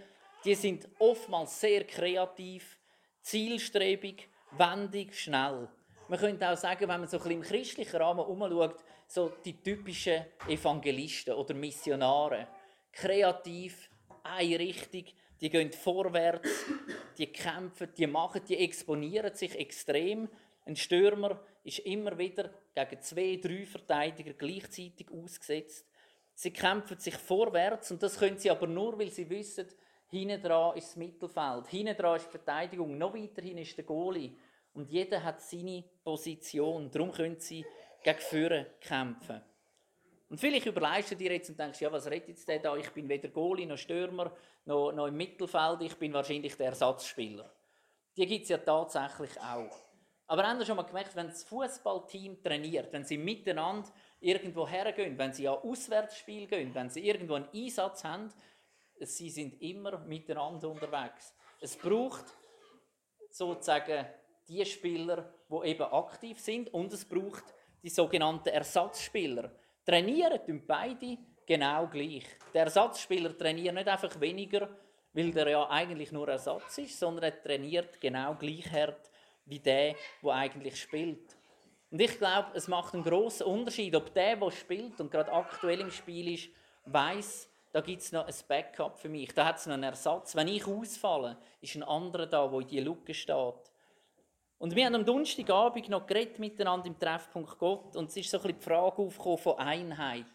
Die 0.44 0.56
sind 0.56 0.88
oftmals 1.00 1.60
sehr 1.60 1.86
kreativ, 1.86 2.77
zielstrebig, 3.22 4.27
wendig, 4.51 5.17
schnell. 5.17 5.70
Man 6.10 6.20
könnte 6.20 6.50
auch 6.50 6.56
sagen, 6.56 6.88
wenn 6.88 7.02
man 7.02 7.08
so 7.08 7.18
ein 7.18 7.24
bisschen 7.24 7.42
im 7.42 7.42
christlichen 7.42 7.98
Rahmen 7.98 8.26
umschaut, 8.26 8.78
so 9.08 9.34
die 9.44 9.62
typischen 9.62 10.26
Evangelisten 10.48 11.34
oder 11.34 11.54
Missionare. 11.54 12.48
Kreativ, 12.94 13.90
eine 14.24 14.60
Richtung, 14.60 15.04
die 15.42 15.50
gehen 15.50 15.72
vorwärts, 15.72 16.66
die 17.18 17.28
kämpfen, 17.28 17.90
die 17.98 18.08
machen, 18.08 18.42
die 18.48 18.58
exponieren 18.58 19.34
sich 19.34 19.54
extrem. 19.60 20.30
Ein 20.66 20.76
Stürmer 20.76 21.40
ist 21.64 21.80
immer 21.80 22.18
wieder 22.18 22.52
gegen 22.74 23.02
zwei, 23.02 23.40
drei 23.42 23.66
Verteidiger 23.66 24.34
gleichzeitig 24.34 25.08
ausgesetzt. 25.12 25.86
Sie 26.34 26.52
kämpfen 26.52 27.00
sich 27.00 27.16
vorwärts 27.16 27.92
und 27.92 28.02
das 28.02 28.18
können 28.18 28.38
sie 28.38 28.50
aber 28.50 28.68
nur, 28.68 28.98
weil 28.98 29.12
sie 29.12 29.30
wissen, 29.30 29.68
hinten 30.10 30.42
dran 30.42 30.78
ist 30.78 30.90
das 30.90 30.96
Mittelfeld, 30.96 31.68
hinten 31.68 31.98
dran 31.98 32.16
ist 32.16 32.28
die 32.28 32.32
Verteidigung, 32.32 32.98
noch 32.98 33.14
weiter 33.14 33.42
hin 33.42 33.58
ist 33.58 33.76
der 33.76 33.86
Goalie. 33.86 34.36
Und 34.77 34.91
jeder 34.91 35.24
hat 35.24 35.41
seine 35.41 35.84
Position. 36.03 36.91
Darum 36.91 37.12
können 37.12 37.39
sie 37.39 37.65
gegen 38.03 38.19
Führer 38.19 38.65
kämpfen. 38.79 39.41
Und 40.29 40.39
vielleicht 40.39 40.67
überlegst 40.67 41.10
du 41.10 41.15
dir 41.15 41.31
jetzt 41.31 41.50
und 41.50 41.60
denkst, 41.60 41.81
ja, 41.81 41.91
was 41.91 42.05
redet 42.05 42.27
jetzt 42.27 42.48
der 42.48 42.60
da? 42.60 42.77
Ich 42.77 42.91
bin 42.91 43.10
weder 43.10 43.29
Goalie 43.29 43.65
noch 43.65 43.79
Stürmer, 43.79 44.31
noch, 44.65 44.91
noch 44.91 45.07
im 45.07 45.17
Mittelfeld, 45.17 45.81
ich 45.81 45.96
bin 45.96 46.13
wahrscheinlich 46.13 46.55
der 46.57 46.67
Ersatzspieler. 46.67 47.51
Die 48.15 48.27
gibt 48.27 48.43
es 48.43 48.50
ja 48.50 48.60
tatsächlich 48.60 49.31
auch. 49.41 49.75
Aber 50.27 50.43
haben 50.43 50.60
Sie 50.60 50.65
schon 50.67 50.77
mal 50.77 50.84
gemerkt, 50.84 51.15
wenn 51.15 51.29
das 51.29 51.43
Fußballteam 51.46 52.43
trainiert, 52.43 52.93
wenn 52.93 53.03
sie 53.03 53.17
miteinander 53.17 53.89
irgendwo 54.19 54.67
hergehen, 54.67 55.17
wenn 55.17 55.34
sie 55.34 55.48
an 55.48 55.57
Auswärtsspiel 55.57 56.46
gehen, 56.46 56.75
wenn 56.75 56.91
sie 56.91 57.07
irgendwo 57.07 57.34
einen 57.34 57.50
Einsatz 57.51 58.03
haben, 58.03 58.31
sie 59.00 59.31
sind 59.31 59.60
immer 59.60 59.98
miteinander 60.01 60.69
unterwegs. 60.69 61.34
Es 61.62 61.75
braucht 61.75 62.25
sozusagen 63.31 64.05
die 64.48 64.66
Spieler, 64.66 65.30
die 65.50 65.70
eben 65.70 65.84
aktiv 65.84 66.39
sind 66.39 66.74
und 66.74 66.92
es 66.94 67.06
braucht 67.06 67.44
die 67.84 67.89
sogenannten 67.89 68.50
Ersatzspieler. 68.50 69.51
Trainieren 69.86 70.46
tun 70.46 70.63
beide 70.66 71.18
genau 71.46 71.88
gleich. 71.88 72.25
Der 72.54 72.63
Ersatzspieler 72.63 73.38
trainiert 73.38 73.75
nicht 73.75 73.88
einfach 73.88 74.20
weniger, 74.20 74.70
weil 75.13 75.32
der 75.32 75.50
ja 75.50 75.70
eigentlich 75.70 76.12
nur 76.12 76.27
Ersatz 76.27 76.77
ist, 76.77 77.00
sondern 77.00 77.24
er 77.24 77.42
trainiert 77.42 78.00
genau 78.00 78.36
gleich 78.36 78.72
hart 78.72 79.10
wie 79.46 79.60
der, 79.60 79.96
der 80.22 80.32
eigentlich 80.34 80.80
spielt. 80.80 81.36
Und 81.89 82.01
ich 82.01 82.18
glaube, 82.18 82.50
es 82.54 82.68
macht 82.68 82.94
einen 82.94 83.04
großen 83.04 83.46
Unterschied, 83.46 83.96
ob 83.96 84.13
der, 84.13 84.36
der 84.36 84.51
spielt 84.51 85.00
und 85.00 85.10
gerade 85.10 85.32
aktuell 85.32 85.80
im 85.80 85.92
Spiel 85.92 86.34
ist, 86.34 86.50
weiß, 86.86 87.50
da 87.72 87.82
gibt 87.82 88.01
es 88.01 88.12
noch 88.12 88.27
ein 88.27 88.34
Backup 88.48 89.00
für 89.00 89.10
mich, 89.10 89.34
da 89.34 89.46
hat 89.46 89.58
es 89.58 89.66
noch 89.66 89.75
einen 89.75 89.84
Ersatz. 89.84 90.36
Wenn 90.36 90.50
ich 90.50 90.68
ausfalle, 90.68 91.38
ist 91.62 91.75
ein 91.75 91.84
anderer 91.84 92.25
da, 92.25 92.48
der 92.48 92.60
in 92.60 92.68
die 92.68 92.80
Lücke 92.80 93.13
steht. 93.13 93.72
Und 94.60 94.76
wir 94.76 94.86
haben 94.86 94.96
am 94.96 95.06
Donnerstagabend 95.06 95.88
noch 95.90 96.08
geredet 96.08 96.40
miteinander 96.40 96.88
im 96.88 96.98
Treffpunkt 96.98 97.60
Gott 97.60 97.96
und 97.96 98.10
es 98.10 98.18
ist 98.18 98.32
so 98.32 98.42
ein 98.42 98.48
die 98.48 98.64
Frage 98.64 99.04
aufgekommen 99.04 99.38
von 99.38 99.60
Einheit. 99.60 100.26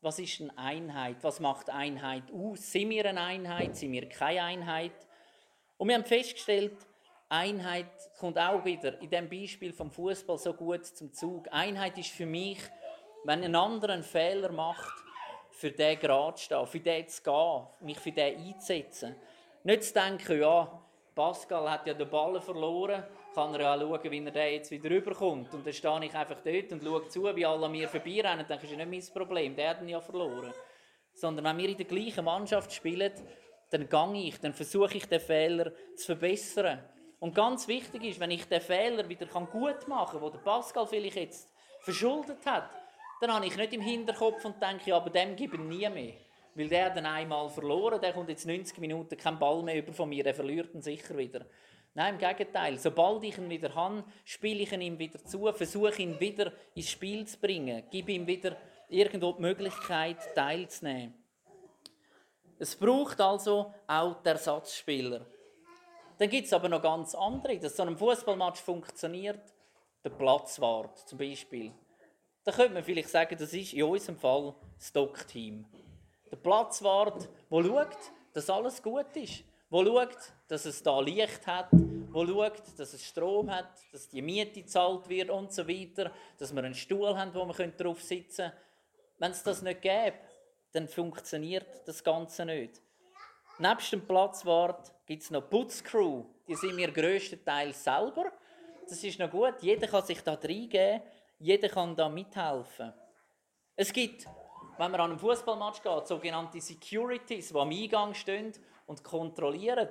Was 0.00 0.18
ist 0.18 0.40
eine 0.40 0.56
Einheit? 0.56 1.16
Was 1.22 1.38
macht 1.38 1.68
Einheit 1.68 2.32
aus? 2.32 2.72
Sind 2.72 2.88
wir 2.88 3.04
eine 3.04 3.20
Einheit? 3.20 3.76
Sind 3.76 3.92
wir 3.92 4.08
keine 4.08 4.42
Einheit? 4.42 4.92
Und 5.76 5.88
wir 5.88 5.96
haben 5.96 6.04
festgestellt, 6.04 6.78
Einheit 7.28 7.90
kommt 8.18 8.38
auch 8.38 8.64
wieder 8.64 9.02
in 9.02 9.10
dem 9.10 9.28
Beispiel 9.28 9.74
vom 9.74 9.90
Fußball 9.90 10.38
so 10.38 10.54
gut 10.54 10.86
zum 10.86 11.12
Zug. 11.12 11.46
Einheit 11.50 11.98
ist 11.98 12.10
für 12.10 12.24
mich, 12.24 12.58
wenn 13.24 13.44
ein 13.44 13.54
anderer 13.54 13.92
einen 13.92 14.02
Fehler 14.02 14.50
macht, 14.50 15.04
für 15.50 15.70
den 15.70 15.98
gerade 15.98 16.38
stehen, 16.38 16.66
für 16.66 16.80
den 16.80 17.06
zu 17.06 17.22
gehen, 17.22 17.66
mich 17.80 17.98
für 17.98 18.12
den 18.12 18.38
einzusetzen. 18.38 19.14
Nicht 19.64 19.84
zu 19.84 19.92
denken, 19.92 20.40
ja, 20.40 20.80
Pascal 21.14 21.70
hat 21.70 21.86
ja 21.86 21.92
den 21.92 22.08
Ball 22.08 22.40
verloren, 22.40 23.04
kann 23.34 23.54
er 23.54 23.60
ja 23.60 23.78
schauen, 23.78 24.10
wie 24.10 24.24
er 24.24 24.30
den 24.30 24.52
jetzt 24.52 24.70
wieder 24.70 24.90
rüberkommt. 24.90 25.52
Und 25.54 25.66
dann 25.66 25.72
stehe 25.72 26.04
ich 26.04 26.14
einfach 26.14 26.40
dort 26.44 26.72
und 26.72 26.82
schaue 26.82 27.08
zu, 27.08 27.36
wie 27.36 27.46
alle 27.46 27.66
an 27.66 27.72
mir 27.72 27.88
vorbeirennen. 27.88 28.44
Dann 28.48 28.60
ist 28.60 28.70
ja 28.70 28.84
nicht 28.84 29.14
mein 29.14 29.14
Problem, 29.14 29.54
der 29.56 29.70
hat 29.70 29.82
ihn 29.82 29.88
ja 29.88 30.00
verloren. 30.00 30.52
Sondern 31.12 31.44
wenn 31.44 31.58
wir 31.58 31.68
in 31.68 31.76
der 31.76 31.86
gleichen 31.86 32.24
Mannschaft 32.24 32.72
spielen, 32.72 33.12
dann 33.70 33.88
gehe 33.88 34.28
ich, 34.28 34.40
dann 34.40 34.54
versuche 34.54 34.96
ich, 34.96 35.06
den 35.06 35.20
Fehler 35.20 35.72
zu 35.96 36.06
verbessern. 36.06 36.82
Und 37.20 37.34
ganz 37.34 37.66
wichtig 37.68 38.04
ist, 38.04 38.20
wenn 38.20 38.30
ich 38.30 38.46
den 38.46 38.60
Fehler 38.60 39.08
wieder 39.08 39.26
gut 39.26 39.88
machen 39.88 40.20
kann, 40.20 40.32
den 40.32 40.42
Pascal 40.42 40.86
vielleicht 40.86 41.16
jetzt 41.16 41.52
verschuldet 41.80 42.44
hat, 42.46 42.70
dann 43.20 43.32
habe 43.34 43.46
ich 43.46 43.56
nicht 43.56 43.72
im 43.72 43.80
Hinterkopf 43.80 44.44
und 44.44 44.62
denke, 44.62 44.94
aber 44.94 45.10
dem 45.10 45.34
gebe 45.34 45.56
ich 45.56 45.62
nie 45.62 45.88
mehr. 45.88 46.14
Weil 46.54 46.68
der 46.68 46.86
hat 46.86 46.96
dann 46.96 47.06
einmal 47.06 47.48
verloren, 47.50 48.00
der 48.00 48.12
kommt 48.12 48.28
jetzt 48.28 48.46
90 48.46 48.78
Minuten 48.78 49.16
keinen 49.16 49.38
Ball 49.38 49.62
mehr 49.62 49.76
über 49.76 49.92
von 49.92 50.08
mir, 50.08 50.22
der 50.22 50.34
verliert 50.34 50.74
ihn 50.74 50.82
sicher 50.82 51.16
wieder. 51.16 51.44
Nein, 51.98 52.14
im 52.14 52.20
Gegenteil. 52.20 52.78
Sobald 52.78 53.24
ich 53.24 53.36
ihn 53.38 53.50
wieder 53.50 53.74
habe, 53.74 54.04
spiele 54.24 54.62
ich 54.62 54.70
ihn 54.70 54.82
ihm 54.82 55.00
wieder 55.00 55.18
zu, 55.24 55.52
versuche 55.52 56.00
ihn 56.00 56.20
wieder 56.20 56.52
ins 56.76 56.90
Spiel 56.90 57.26
zu 57.26 57.36
bringen, 57.40 57.82
gebe 57.90 58.12
ihm 58.12 58.24
wieder 58.24 58.56
irgendwo 58.88 59.32
die 59.32 59.42
Möglichkeit, 59.42 60.16
teilzunehmen. 60.32 61.12
Es 62.56 62.76
braucht 62.76 63.20
also 63.20 63.74
auch 63.88 64.22
den 64.22 64.30
Ersatzspieler. 64.34 65.26
Dann 66.18 66.28
gibt 66.30 66.46
es 66.46 66.52
aber 66.52 66.68
noch 66.68 66.80
ganz 66.80 67.16
andere, 67.16 67.58
dass 67.58 67.76
so 67.76 67.82
ein 67.82 67.98
Fußballmatch 67.98 68.60
funktioniert. 68.60 69.52
Der 70.04 70.10
Platzwart 70.10 70.98
zum 70.98 71.18
Beispiel. 71.18 71.72
Da 72.44 72.52
könnte 72.52 72.74
man 72.74 72.84
vielleicht 72.84 73.08
sagen, 73.08 73.36
das 73.36 73.52
ist 73.52 73.72
in 73.72 73.82
unserem 73.82 74.18
Fall 74.18 74.54
das 74.76 74.92
Doc-Team. 74.92 75.66
Der 76.30 76.36
Platzwart, 76.36 77.28
der 77.50 77.64
schaut, 77.64 77.98
dass 78.34 78.48
alles 78.48 78.80
gut 78.80 79.16
ist. 79.16 79.42
Der 79.72 79.84
schaut, 79.84 80.32
dass 80.46 80.64
es 80.64 80.80
da 80.80 81.00
Licht 81.00 81.44
hat, 81.46 81.68
der 82.26 82.32
schaut, 82.32 82.78
dass 82.78 82.92
es 82.92 83.04
Strom 83.04 83.50
hat, 83.50 83.70
dass 83.92 84.08
die 84.08 84.22
Miete 84.22 84.62
gezahlt 84.62 85.08
wird 85.08 85.30
und 85.30 85.52
so 85.52 85.66
weiter, 85.66 86.10
dass 86.38 86.54
wir 86.54 86.62
einen 86.62 86.74
Stuhl 86.74 87.16
haben, 87.16 87.34
wo 87.34 87.46
wir 87.46 87.68
drauf 87.68 88.02
sitzen 88.02 88.50
können. 88.50 88.52
Wenn 89.18 89.30
es 89.32 89.42
das 89.42 89.62
nicht 89.62 89.82
gäbe, 89.82 90.16
dann 90.72 90.88
funktioniert 90.88 91.86
das 91.86 92.02
Ganze 92.04 92.44
nicht. 92.44 92.80
Nebst 93.58 93.92
dem 93.92 94.06
Platzwart 94.06 94.92
gibt 95.06 95.22
es 95.22 95.30
noch 95.30 95.48
Putzcrew. 95.48 96.24
Die 96.46 96.54
sind 96.54 96.76
wir 96.76 96.92
grösstenteils 96.92 97.82
selber. 97.82 98.32
Das 98.88 99.02
ist 99.02 99.18
noch 99.18 99.30
gut. 99.30 99.54
Jeder 99.60 99.88
kann 99.88 100.04
sich 100.04 100.22
da 100.22 100.34
reingeben. 100.34 101.02
Jeder 101.40 101.68
kann 101.68 101.96
da 101.96 102.08
mithelfen. 102.08 102.92
Es 103.74 103.92
gibt, 103.92 104.26
wenn 104.76 104.90
man 104.90 105.00
an 105.00 105.10
einem 105.10 105.18
Fußballmatch 105.18 105.82
geht, 105.82 106.06
sogenannte 106.06 106.60
Securities, 106.60 107.48
die 107.48 107.54
am 107.58 107.70
Eingang 107.70 108.14
stehen 108.14 108.52
und 108.86 109.02
kontrollieren. 109.02 109.88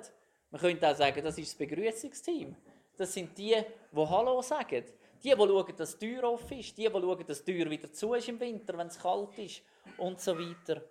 Man 0.50 0.60
könnte 0.60 0.88
auch 0.88 0.96
sagen, 0.96 1.22
das 1.22 1.38
ist 1.38 1.52
das 1.52 1.58
Begrüßungsteam. 1.58 2.56
Das 2.96 3.12
sind 3.12 3.36
die, 3.36 3.56
die 3.92 3.96
Hallo 3.96 4.42
sagen. 4.42 4.84
Die, 5.22 5.30
die 5.30 5.36
schauen, 5.36 5.76
dass 5.76 5.98
die 5.98 6.06
Tür 6.06 6.24
offen 6.24 6.58
ist. 6.58 6.76
Die, 6.76 6.84
die 6.84 6.90
schauen, 6.90 7.26
dass 7.26 7.44
die 7.44 7.52
Tür 7.52 7.70
wieder 7.70 7.92
zu 7.92 8.14
ist 8.14 8.28
im 8.28 8.40
Winter, 8.40 8.76
wenn 8.78 8.86
es 8.86 8.98
kalt 8.98 9.36
ist. 9.38 9.62
Und 9.98 10.20
so 10.20 10.38
weiter. 10.38 10.82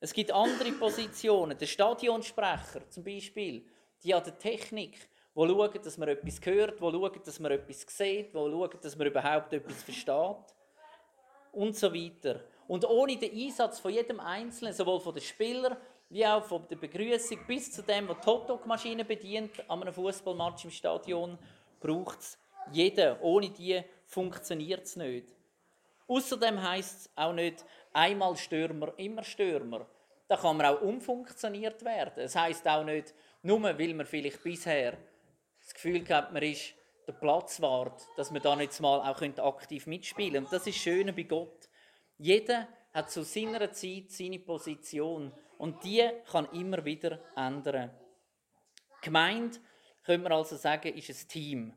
Es 0.00 0.12
gibt 0.12 0.30
andere 0.30 0.72
Positionen, 0.72 1.58
der 1.58 1.66
Stadionsprecher 1.66 2.88
zum 2.88 3.02
Beispiel, 3.02 3.66
die 4.02 4.14
an 4.14 4.22
der 4.22 4.38
Technik, 4.38 5.08
wo 5.34 5.46
schauen, 5.46 5.82
dass 5.82 5.98
man 5.98 6.08
etwas 6.08 6.38
hört, 6.44 6.80
wo 6.80 6.90
schauen, 6.90 7.20
dass 7.24 7.40
man 7.40 7.52
etwas 7.52 7.84
sieht, 7.88 8.32
wo 8.32 8.48
schauen, 8.48 8.78
dass 8.80 8.96
man 8.96 9.08
überhaupt 9.08 9.52
etwas 9.52 9.82
versteht 9.82 10.54
und 11.52 11.76
so 11.76 11.92
weiter. 11.92 12.44
Und 12.68 12.84
ohne 12.84 13.16
den 13.16 13.32
Einsatz 13.32 13.80
von 13.80 13.92
jedem 13.92 14.20
Einzelnen, 14.20 14.72
sowohl 14.72 15.00
von 15.00 15.14
den 15.14 15.22
Spielern 15.22 15.76
wie 16.10 16.26
auch 16.26 16.44
von 16.44 16.66
der 16.68 16.76
Begrüßung 16.76 17.38
bis 17.46 17.72
zu 17.72 17.82
dem, 17.82 18.06
der 18.06 18.16
die 18.16 18.26
Hotdog-Maschine 18.26 19.04
bedient 19.04 19.68
an 19.68 19.82
einem 19.82 19.92
Fußballmatch 19.92 20.64
im 20.64 20.70
Stadion, 20.70 21.38
braucht 21.80 22.20
es 22.20 22.38
jeden. 22.72 23.18
Ohne 23.20 23.50
die 23.50 23.82
funktioniert 24.06 24.84
es 24.84 24.96
nicht. 24.96 25.34
Außerdem 26.06 26.62
heisst 26.62 27.00
es 27.00 27.10
auch 27.14 27.34
nicht, 27.34 27.64
einmal 27.92 28.36
Stürmer, 28.36 28.94
immer 28.96 29.22
Stürmer. 29.22 29.86
Da 30.26 30.36
kann 30.36 30.56
man 30.56 30.66
auch 30.66 30.80
umfunktioniert 30.80 31.84
werden. 31.84 32.24
Es 32.24 32.34
heißt 32.34 32.66
auch 32.66 32.84
nicht, 32.84 33.14
nur 33.42 33.62
weil 33.62 33.94
man 33.94 34.06
vielleicht 34.06 34.42
bisher 34.42 34.96
das 35.60 35.74
Gefühl 35.74 36.08
hat, 36.08 36.32
man 36.32 36.42
ist 36.42 36.74
der 37.06 37.12
Platzwart, 37.12 38.06
dass 38.16 38.30
man 38.30 38.42
da 38.42 38.58
jetzt 38.60 38.80
mal 38.80 39.00
auch 39.00 39.22
aktiv 39.54 39.86
mitspielen 39.86 40.32
könnte. 40.32 40.46
Und 40.46 40.52
das 40.52 40.66
ist 40.66 40.76
das 40.76 40.82
Schöne 40.82 41.12
bei 41.12 41.22
Gott. 41.22 41.68
Jeder 42.18 42.68
hat 42.92 43.10
zu 43.10 43.22
seiner 43.22 43.72
Zeit 43.72 44.10
seine 44.10 44.38
Position 44.38 45.32
und 45.58 45.84
die 45.84 46.08
kann 46.30 46.46
immer 46.52 46.84
wieder 46.84 47.20
ändern. 47.36 47.90
Gemeint, 49.02 49.60
könnte 50.04 50.22
man 50.22 50.32
also 50.32 50.56
sagen, 50.56 50.94
ist 50.94 51.10
ein 51.10 51.28
Team. 51.28 51.74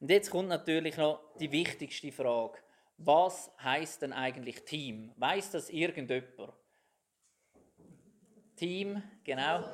Und 0.00 0.10
jetzt 0.10 0.30
kommt 0.30 0.48
natürlich 0.48 0.96
noch 0.96 1.20
die 1.40 1.50
wichtigste 1.50 2.12
Frage 2.12 2.58
was 2.98 3.52
heißt 3.62 4.02
denn 4.02 4.12
eigentlich 4.12 4.64
Team? 4.64 5.12
Weiß 5.16 5.52
das 5.52 5.70
irgendjemand? 5.70 6.52
Team, 8.56 9.02
genau. 9.22 9.64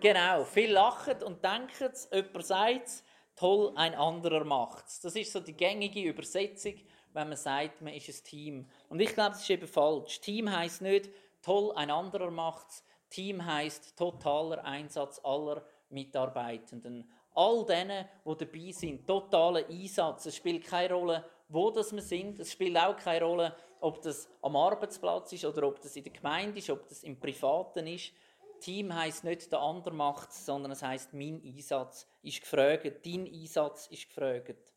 Genau, 0.00 0.44
viel 0.44 0.72
lachen 0.72 1.22
und 1.22 1.44
denken 1.44 1.92
jemand 2.10 2.44
sagt 2.44 2.86
es, 2.86 3.04
toll, 3.36 3.72
ein 3.76 3.94
anderer 3.94 4.44
macht 4.44 4.88
es. 4.88 5.00
Das 5.00 5.14
ist 5.14 5.32
so 5.32 5.38
die 5.38 5.56
gängige 5.56 6.02
Übersetzung, 6.02 6.74
wenn 7.12 7.28
man 7.28 7.36
sagt, 7.36 7.80
man 7.82 7.94
ist 7.94 8.08
ein 8.08 8.24
Team. 8.24 8.70
Und 8.88 8.98
ich 8.98 9.14
glaube, 9.14 9.30
das 9.30 9.42
ist 9.42 9.50
eben 9.50 9.68
falsch. 9.68 10.20
Team 10.20 10.50
heißt 10.50 10.82
nicht, 10.82 11.10
toll, 11.42 11.72
ein 11.74 11.90
anderer 11.90 12.30
macht 12.30 12.68
es. 12.70 12.84
Team 13.10 13.44
heißt 13.44 13.96
totaler 13.96 14.64
Einsatz 14.64 15.20
aller 15.24 15.64
Mitarbeitenden. 15.88 17.10
All 17.34 17.64
denen, 17.66 18.06
die 18.24 18.36
dabei 18.36 18.72
sind, 18.72 19.06
totaler 19.06 19.68
Einsatz. 19.68 20.26
Es 20.26 20.36
spielt 20.36 20.64
keine 20.64 20.94
Rolle, 20.94 21.24
wo 21.48 21.70
das 21.70 21.92
wir 21.92 22.02
sind. 22.02 22.38
Es 22.38 22.52
spielt 22.52 22.76
auch 22.76 22.96
keine 22.96 23.24
Rolle, 23.24 23.56
ob 23.80 24.00
das 24.02 24.28
am 24.42 24.56
Arbeitsplatz 24.56 25.32
ist 25.32 25.44
oder 25.44 25.66
ob 25.66 25.80
das 25.80 25.96
in 25.96 26.04
der 26.04 26.12
Gemeinde 26.12 26.58
ist, 26.58 26.70
ob 26.70 26.88
das 26.88 27.02
im 27.02 27.18
Privaten 27.18 27.86
ist. 27.86 28.12
Team 28.60 28.94
heißt 28.94 29.24
nicht 29.24 29.50
der 29.50 29.60
andere 29.60 29.94
macht 29.94 30.32
sondern 30.32 30.72
es 30.72 30.82
heißt 30.82 31.14
mein 31.14 31.42
Einsatz 31.42 32.06
ist 32.22 32.42
gefragt, 32.42 33.06
dein 33.06 33.26
Einsatz 33.26 33.86
ist 33.86 34.08
gefragt. 34.08 34.72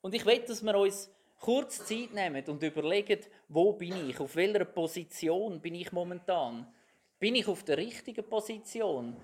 Und 0.00 0.14
ich 0.14 0.26
will, 0.26 0.40
dass 0.40 0.62
wir 0.62 0.74
uns 0.74 1.10
kurz 1.40 1.84
Zeit 1.86 2.12
nehmen 2.12 2.44
und 2.46 2.62
überlegen, 2.62 3.20
wo 3.48 3.72
bin 3.72 4.08
ich, 4.08 4.20
auf 4.20 4.36
welcher 4.36 4.66
Position 4.66 5.60
bin 5.60 5.74
ich 5.74 5.90
momentan. 5.90 6.66
Bin 7.18 7.34
ich 7.34 7.48
auf 7.48 7.64
der 7.64 7.78
richtigen 7.78 8.28
Position? 8.28 9.16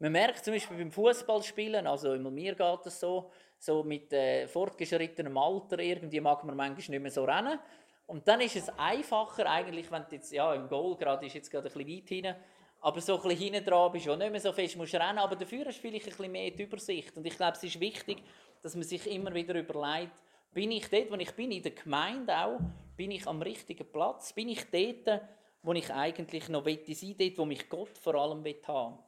Man 0.00 0.12
merkt 0.12 0.44
zum 0.44 0.54
Beispiel 0.54 0.76
beim 0.76 0.90
Fußballspielen, 0.90 1.86
also 1.86 2.16
mir 2.16 2.54
geht 2.54 2.86
es 2.86 2.98
so, 2.98 3.30
so 3.58 3.84
mit 3.84 4.12
äh, 4.12 4.48
fortgeschrittenem 4.48 5.36
Alter, 5.36 5.78
irgendwie 5.78 6.20
mag 6.20 6.42
man 6.44 6.56
manchmal 6.56 6.90
nicht 6.90 7.02
mehr 7.02 7.10
so 7.10 7.24
rennen. 7.24 7.58
Und 8.06 8.26
dann 8.26 8.40
ist 8.40 8.56
es 8.56 8.68
einfacher 8.76 9.46
eigentlich, 9.46 9.90
wenn 9.92 10.02
du 10.08 10.16
jetzt, 10.16 10.32
ja, 10.32 10.52
im 10.54 10.68
Goal 10.68 10.96
gerade 10.96 11.26
ist 11.26 11.34
jetzt 11.34 11.50
gerade 11.50 11.68
ein 11.68 11.72
bisschen 11.72 11.96
weit 11.96 12.08
hinten, 12.08 12.34
aber 12.80 13.00
so 13.00 13.16
ein 13.16 13.22
bisschen 13.22 13.52
hinten 13.52 13.64
dran 13.64 13.92
bist, 13.92 14.08
wo 14.08 14.16
nicht 14.16 14.30
mehr 14.32 14.40
so 14.40 14.52
fest 14.52 14.76
musst 14.76 14.94
rennen, 14.94 15.18
aber 15.18 15.36
dafür 15.36 15.66
hast 15.66 15.76
du 15.76 15.82
vielleicht 15.82 16.06
ein 16.06 16.10
bisschen 16.10 16.32
mehr 16.32 16.50
die 16.50 16.62
Übersicht. 16.62 17.16
Und 17.16 17.26
ich 17.26 17.36
glaube, 17.36 17.56
es 17.56 17.62
ist 17.62 17.78
wichtig, 17.78 18.22
dass 18.62 18.74
man 18.74 18.84
sich 18.84 19.06
immer 19.08 19.32
wieder 19.34 19.54
überlegt, 19.54 20.14
bin 20.52 20.70
ich 20.72 20.88
dort, 20.88 21.10
wo 21.10 21.16
ich 21.16 21.32
bin, 21.32 21.52
in 21.52 21.62
der 21.62 21.72
Gemeinde 21.72 22.36
auch, 22.36 22.60
bin 22.96 23.10
ich 23.10 23.26
am 23.26 23.40
richtigen 23.42 23.90
Platz, 23.90 24.32
bin 24.32 24.48
ich 24.48 24.64
dort, 24.70 25.22
wo 25.62 25.72
ich 25.72 25.92
eigentlich 25.92 26.48
noch 26.48 26.64
sein 26.64 26.78
will, 26.86 27.14
dort, 27.18 27.38
wo 27.38 27.44
mich 27.44 27.68
Gott 27.68 27.96
vor 27.98 28.14
allem 28.14 28.44
haben 28.66 28.98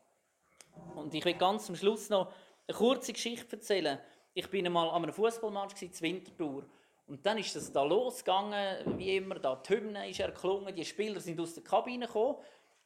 Und 0.95 1.15
ich 1.15 1.25
will 1.25 1.35
ganz 1.35 1.69
am 1.69 1.77
Schluss 1.77 2.11
noch 2.11 2.33
eine 2.67 2.77
kurze 2.77 3.13
Geschichte 3.13 3.57
erzählen. 3.57 3.99
Ich 4.35 4.49
bin 4.49 4.67
einmal 4.67 4.89
an 4.89 5.03
einem 5.03 5.13
Fußballmatch 5.13 5.83
in 5.83 6.01
Winterthur. 6.01 6.65
Und 7.07 7.27
dann 7.27 7.39
ist 7.39 7.55
es 7.57 7.73
da 7.73 7.83
losgegangen, 7.83 8.99
wie 8.99 9.17
immer, 9.17 9.39
da 9.39 9.57
die 9.57 9.75
Hymne 9.75 10.09
ist 10.09 10.21
erklungen, 10.21 10.75
die 10.75 10.85
Spieler 10.85 11.21
sind 11.21 11.41
aus 11.41 11.55
der 11.55 11.65
Kabine 11.65 12.07
gekommen, 12.07 12.39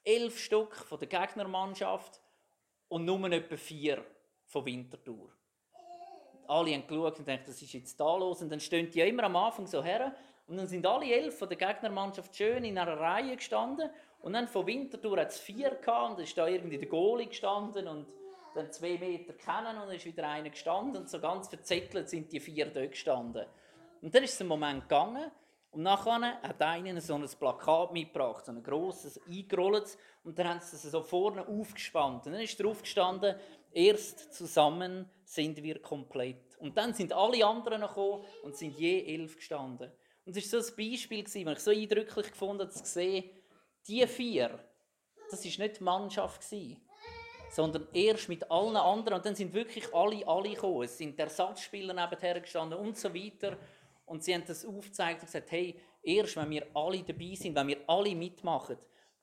elf 0.02 0.38
Stück 0.38 0.74
von 0.74 0.98
der 0.98 1.08
Gegnermannschaft 1.08 2.20
und 2.88 3.04
nur 3.04 3.30
etwa 3.30 3.56
vier 3.56 4.04
von 4.46 4.64
Winterthur. 4.64 5.30
Alle 6.48 6.72
haben 6.72 6.86
geschaut 6.86 7.18
und 7.18 7.26
gedacht, 7.26 7.48
das 7.48 7.60
ist 7.62 7.72
jetzt 7.72 7.98
da 7.98 8.16
los. 8.16 8.42
Und 8.42 8.50
dann 8.50 8.60
stehen 8.60 8.90
die 8.90 8.98
ja 8.98 9.06
immer 9.06 9.24
am 9.24 9.36
Anfang 9.36 9.66
so 9.66 9.82
her. 9.82 10.14
Und 10.46 10.56
dann 10.56 10.66
sind 10.66 10.86
alle 10.86 11.06
elf 11.12 11.38
von 11.38 11.48
der 11.48 11.58
Gegnermannschaft 11.58 12.34
schön 12.36 12.64
in 12.64 12.78
einer 12.78 12.98
Reihe 12.98 13.36
gestanden. 13.36 13.90
Und 14.20 14.32
dann 14.32 14.48
von 14.48 14.66
Winterthur 14.66 15.18
hat 15.18 15.30
es 15.30 15.38
vier 15.38 15.70
gehabt. 15.70 16.10
Und 16.10 16.16
dann 16.18 16.24
ist 16.24 16.36
da 16.36 16.46
irgendwie 16.46 16.78
der 16.78 16.88
Goalie 16.88 17.26
gestanden. 17.26 17.88
Und 17.88 18.06
dann 18.56 18.72
zwei 18.72 18.96
Meter 18.98 19.34
kennen 19.34 19.76
und 19.76 19.86
dann 19.86 19.96
ist 19.96 20.06
wieder 20.06 20.28
einer 20.28 20.50
gestanden 20.50 20.96
und 20.96 21.10
so 21.10 21.20
ganz 21.20 21.48
verzettelt 21.48 22.08
sind 22.08 22.32
die 22.32 22.40
vier 22.40 22.66
dort 22.66 22.90
gestanden. 22.90 23.46
Und 24.00 24.14
dann 24.14 24.24
ist 24.24 24.34
es 24.34 24.40
ein 24.40 24.46
Moment 24.46 24.82
gegangen 24.82 25.30
und 25.70 25.82
nachher 25.82 26.40
hat 26.42 26.62
einer 26.62 27.00
so 27.00 27.14
ein 27.14 27.28
Plakat 27.38 27.92
mitgebracht, 27.92 28.46
so 28.46 28.52
ein 28.52 28.62
grosses, 28.62 29.20
eingerollt 29.28 29.98
und 30.24 30.38
dann 30.38 30.48
haben 30.48 30.60
sie 30.60 30.76
es 30.76 30.82
so 30.82 31.02
vorne 31.02 31.46
aufgespannt 31.46 32.26
und 32.26 32.32
dann 32.32 32.40
ist 32.40 32.58
drauf 32.62 32.80
gestanden, 32.80 33.36
erst 33.72 34.32
zusammen 34.34 35.10
sind 35.24 35.62
wir 35.62 35.80
komplett. 35.80 36.56
Und 36.58 36.76
dann 36.76 36.94
sind 36.94 37.12
alle 37.12 37.44
anderen 37.44 37.82
gekommen 37.82 38.24
und 38.42 38.56
sind 38.56 38.78
je 38.78 39.04
elf 39.14 39.36
gestanden. 39.36 39.90
Und 40.24 40.36
es 40.36 40.52
war 40.52 40.60
so 40.60 40.70
ein 40.70 40.90
Beispiel, 40.90 41.22
das 41.22 41.34
ich 41.34 41.58
so 41.58 41.70
eindrücklich 41.70 42.26
habe, 42.40 42.68
zu 42.68 42.84
sehen, 42.84 43.30
die 43.86 44.06
vier, 44.06 44.58
das 45.30 45.44
war 45.44 45.66
nicht 45.66 45.80
die 45.80 45.84
Mannschaft. 45.84 46.42
Sondern 47.50 47.86
erst 47.92 48.28
mit 48.28 48.50
allen 48.50 48.76
anderen. 48.76 49.18
Und 49.18 49.26
dann 49.26 49.34
sind 49.34 49.54
wirklich 49.54 49.92
alle, 49.94 50.26
alle 50.26 50.50
gekommen. 50.50 50.82
Es 50.82 50.98
sind 50.98 51.18
Ersatzspieler 51.18 51.94
nebenher 51.94 52.40
gestanden 52.40 52.78
und 52.78 52.98
so 52.98 53.14
weiter. 53.14 53.56
Und 54.04 54.24
sie 54.24 54.34
haben 54.34 54.44
das 54.46 54.64
aufgezeigt 54.64 55.20
und 55.20 55.26
gesagt, 55.26 55.50
hey, 55.52 55.76
erst 56.02 56.36
wenn 56.36 56.50
wir 56.50 56.66
alle 56.74 57.02
dabei 57.02 57.34
sind, 57.34 57.54
wenn 57.54 57.68
wir 57.68 57.78
alle 57.86 58.14
mitmachen, 58.14 58.76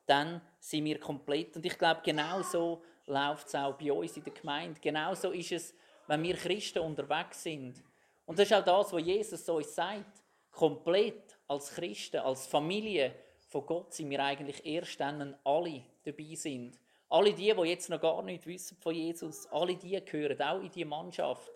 dann 0.06 0.42
sind 0.60 0.86
wir 0.86 1.00
komplett. 1.00 1.56
Und 1.56 1.66
ich 1.66 1.78
glaube, 1.78 2.02
genau 2.04 2.42
so 2.42 2.82
läuft 3.06 3.48
es 3.48 3.56
auch 3.56 3.74
bei 3.78 3.92
uns 3.92 4.18
in 4.18 4.24
der 4.24 4.34
Gemeinde. 4.34 4.80
Genau 4.80 5.14
so 5.14 5.32
ist 5.32 5.52
es, 5.52 5.76
wenn 6.08 6.24
wir 6.24 6.36
Christen 6.36 6.80
unterwegs 6.80 7.44
sind. 7.44 7.84
Und 8.26 8.40
das 8.40 8.48
ist 8.48 8.54
auch 8.54 8.64
das, 8.64 8.94
was 8.94 9.02
Jesus 9.02 9.48
uns 9.50 9.76
sagt. 9.76 10.24
Komplett 10.52 11.38
als 11.48 11.74
Christen, 11.74 12.18
als 12.18 12.46
Familie 12.46 13.14
von 13.50 13.66
Gott 13.66 13.94
sind 13.94 14.10
wir 14.10 14.24
eigentlich 14.24 14.66
erst 14.66 15.00
dann, 15.00 15.20
wenn 15.20 15.36
alle 15.44 15.84
dabei 16.04 16.36
sind. 16.36 16.80
Alle 17.10 17.34
die, 17.34 17.54
die 17.54 17.70
jetzt 17.70 17.90
noch 17.90 18.02
gar 18.02 18.22
nichts 18.24 18.48
wissen 18.48 18.78
von 18.78 18.96
Jesus, 18.96 19.46
alle 19.52 19.76
die 19.76 20.04
gehören 20.04 20.42
auch 20.42 20.62
in 20.62 20.72
die 20.72 20.86
Mannschaft. 20.86 21.52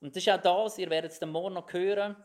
Und 0.00 0.14
das 0.14 0.22
ist 0.22 0.28
auch 0.28 0.42
das, 0.42 0.78
ihr 0.78 0.90
werdet 0.90 1.12
es 1.12 1.18
dann 1.18 1.30
morgen 1.30 1.54
noch 1.54 1.72
hören, 1.72 2.16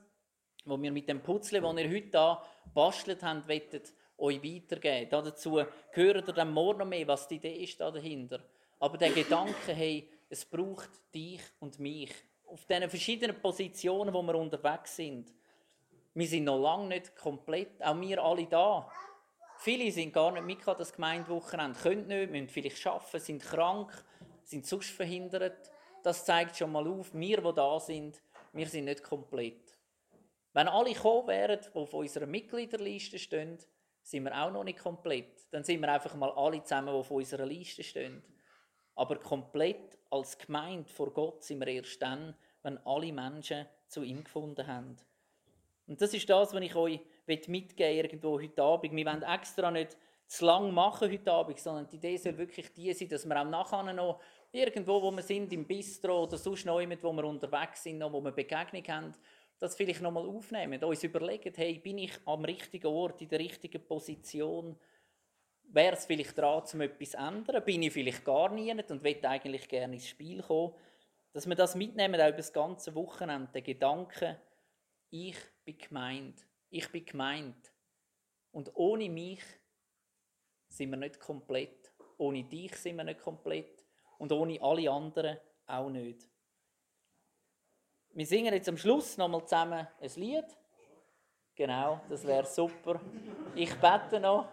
wo 0.66 0.82
wir 0.82 0.92
mit 0.92 1.08
dem 1.08 1.22
Putzle, 1.22 1.62
das 1.62 1.78
ihr 1.78 1.90
heute 1.90 2.10
da 2.10 2.44
bastelt 2.74 3.24
habt, 3.24 3.48
wettet, 3.48 3.94
euch 4.18 4.44
weitergeben. 4.44 5.10
Dazu 5.10 5.64
gehört 5.94 6.28
ihr 6.28 6.34
dann 6.34 6.52
morgen 6.52 6.80
noch 6.80 6.86
mehr, 6.86 7.08
was 7.08 7.28
die 7.28 7.36
Idee 7.36 7.64
ist 7.64 7.80
da 7.80 7.92
dahinter. 7.92 8.40
Aber 8.80 8.98
der 8.98 9.12
Gedanke, 9.12 9.74
hey, 9.74 10.10
es 10.30 10.46
braucht 10.46 10.90
dich 11.14 11.42
und 11.60 11.80
mich. 11.80 12.12
Auf 12.46 12.66
diesen 12.66 12.90
verschiedenen 12.90 13.40
Positionen, 13.40 14.14
wo 14.14 14.22
wir 14.22 14.36
unterwegs 14.36 14.96
sind. 14.96 15.34
Wir 16.14 16.28
sind 16.28 16.46
noch 16.46 16.60
lange 16.60 16.88
nicht 16.88 17.16
komplett, 17.16 17.84
auch 17.84 18.00
wir 18.00 18.24
alle 18.24 18.46
da. 18.46 18.90
Viele 19.60 19.92
sind 19.92 20.14
gar 20.14 20.32
nicht 20.32 20.46
mit 20.46 20.66
das 20.66 20.94
Gemeindewochenende, 20.94 21.80
können 21.80 22.08
nicht, 22.08 22.32
müssen 22.32 22.50
vielleicht 22.50 22.86
arbeiten, 22.86 23.20
sind 23.20 23.44
krank, 23.44 23.92
sind 24.44 24.66
sonst 24.66 24.92
verhindert. 24.92 25.72
Das 26.04 26.26
zeigt 26.26 26.56
schon 26.58 26.72
mal 26.72 26.88
auf, 26.88 27.14
wir, 27.14 27.42
die 27.42 27.54
da 27.54 27.80
sind, 27.80 28.22
wir 28.54 28.68
sind 28.68 28.86
nicht 28.86 29.04
komplett. 29.04 29.78
Wenn 30.54 30.68
alle 30.68 30.94
gekommen 30.94 31.28
wären, 31.28 31.60
die 31.60 31.76
auf 31.76 31.94
unserer 31.94 32.28
Mitgliederliste 32.28 33.20
stehen, 33.20 33.58
sind 34.08 34.24
wir 34.24 34.42
auch 34.42 34.52
noch 34.52 34.64
nicht 34.64 34.80
komplett. 34.80 35.52
Dann 35.52 35.66
sind 35.66 35.82
wir 35.82 35.92
einfach 35.92 36.16
mal 36.16 36.32
alle 36.32 36.64
zusammen, 36.64 36.88
die 36.88 36.94
auf 36.94 37.12
unserer 37.12 37.46
Liste 37.46 37.84
stehen. 37.84 38.24
Aber 38.96 39.20
komplett 39.20 40.00
als 40.10 40.38
Gemeinde 40.38 40.90
vor 40.90 41.12
Gott 41.12 41.44
sind 41.44 41.60
wir 41.60 41.68
erst 41.68 42.02
dann, 42.02 42.34
wenn 42.64 42.78
alle 42.86 43.12
Menschen 43.12 43.68
zu 43.90 44.04
ihm 44.04 44.24
gefunden 44.24 44.66
haben. 44.66 44.96
Und 45.88 46.02
das 46.02 46.14
ist 46.14 46.30
das, 46.30 46.54
was 46.54 46.62
ich 46.62 46.74
euch 46.76 47.02
mitgeben 47.26 47.98
irgendwo 47.98 48.40
heute 48.40 48.64
Abend. 48.64 48.96
Wir 48.96 49.06
wollen 49.06 49.24
extra 49.24 49.72
nicht 49.72 49.98
zu 50.26 50.46
lang 50.46 50.74
machen 50.74 51.12
heute 51.12 51.32
Abend, 51.32 51.60
sondern 51.60 51.88
die 51.88 51.98
Idee 51.98 52.16
soll 52.16 52.38
wirklich 52.38 52.74
die 52.74 52.94
sein, 52.94 53.10
dass 53.10 53.26
wir 53.26 53.42
auch 53.42 53.46
nachher 53.46 53.94
noch 53.94 54.22
irgendwo, 54.54 55.02
wo 55.02 55.12
wir 55.12 55.22
sind, 55.22 55.52
im 55.52 55.68
Bistro 55.68 56.24
oder 56.24 56.38
sonst 56.38 56.66
noch 56.66 56.80
jemand, 56.80 57.04
wo 57.04 57.12
wir 57.12 57.26
unterwegs 57.26 57.84
sind, 57.84 57.98
noch, 57.98 58.14
wo 58.14 58.22
wir 58.22 58.32
Begegnung 58.32 58.84
haben, 58.88 59.14
das 59.60 59.76
vielleicht 59.76 60.02
nochmal 60.02 60.28
aufnehmen, 60.28 60.84
uns 60.84 61.04
überlegen, 61.04 61.54
hey, 61.56 61.80
bin 61.80 61.98
ich 61.98 62.14
am 62.26 62.46
richtigen 62.46 62.88
Ort, 62.88 63.22
in 63.22 63.30
der 63.30 63.40
richtigen 63.40 63.84
Position? 63.86 64.78
Wäre 65.64 65.96
es 65.96 66.06
vielleicht 66.06 66.38
dran, 66.38 66.64
um 66.74 66.82
etwas 66.82 67.12
zu 67.12 67.18
ändern? 67.18 67.64
Bin 67.66 67.84
ich 67.84 67.94
vielleicht 67.94 68.24
gar 68.24 68.52
nicht 68.54 68.92
und 68.92 69.04
will 69.04 69.26
eigentlich 69.26 69.68
gerne 69.68 69.96
ins 69.96 70.08
Spiel 70.08 70.42
kommen? 70.42 70.74
Dass 71.34 71.48
wir 71.48 71.56
das 71.56 71.76
mitnehmen, 71.76 72.20
auch 72.22 72.28
über 72.28 72.38
das 72.38 72.54
ganze 72.54 72.96
Wochenende, 72.96 73.52
den 73.52 73.64
Gedanken, 73.64 74.38
ich 75.10 75.38
bin 75.66 75.78
gemeint 75.78 76.48
ich 76.70 76.92
bin 76.92 77.06
gemeint. 77.06 77.72
Und 78.52 78.76
ohne 78.76 79.10
mich 79.10 79.42
sind 80.68 80.90
wir 80.90 80.98
nicht 80.98 81.20
komplett. 81.20 81.92
Ohne 82.18 82.44
dich 82.44 82.76
sind 82.76 82.98
wir 82.98 83.04
nicht 83.04 83.22
komplett. 83.22 83.86
Und 84.18 84.32
ohne 84.32 84.62
alle 84.62 84.90
anderen 84.90 85.38
auch 85.66 85.90
nicht. 85.90 86.28
Wir 88.18 88.26
singen 88.26 88.52
jetzt 88.52 88.68
am 88.68 88.78
Schluss 88.78 89.16
nochmal 89.16 89.44
zusammen 89.44 89.88
ein 90.02 90.12
Lied. 90.16 90.46
Genau, 91.54 92.02
das 92.10 92.26
wäre 92.26 92.48
super. 92.48 93.00
Ich 93.54 93.72
bete 93.76 94.20
noch. 94.20 94.48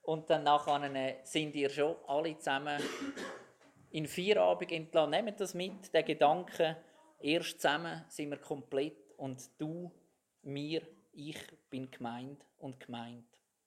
Und 0.00 0.30
dann 0.30 0.44
nachher 0.44 1.18
sind 1.22 1.54
ihr 1.54 1.68
schon 1.68 1.96
alle 2.06 2.38
zusammen 2.38 2.82
in 3.90 4.06
vier 4.06 4.40
Abend 4.40 4.72
entlassen. 4.72 5.10
Nehmt 5.10 5.38
das 5.38 5.52
mit, 5.52 5.92
den 5.92 6.02
Gedanken. 6.02 6.76
Erst 7.20 7.60
zusammen 7.60 8.06
sind 8.08 8.30
wir 8.30 8.38
komplett 8.38 9.12
und 9.18 9.38
du, 9.60 9.92
mir, 10.40 10.80
ich 11.12 11.36
bin 11.68 11.90
gemeint 11.90 12.42
und 12.56 12.80
gemeint. 12.80 13.37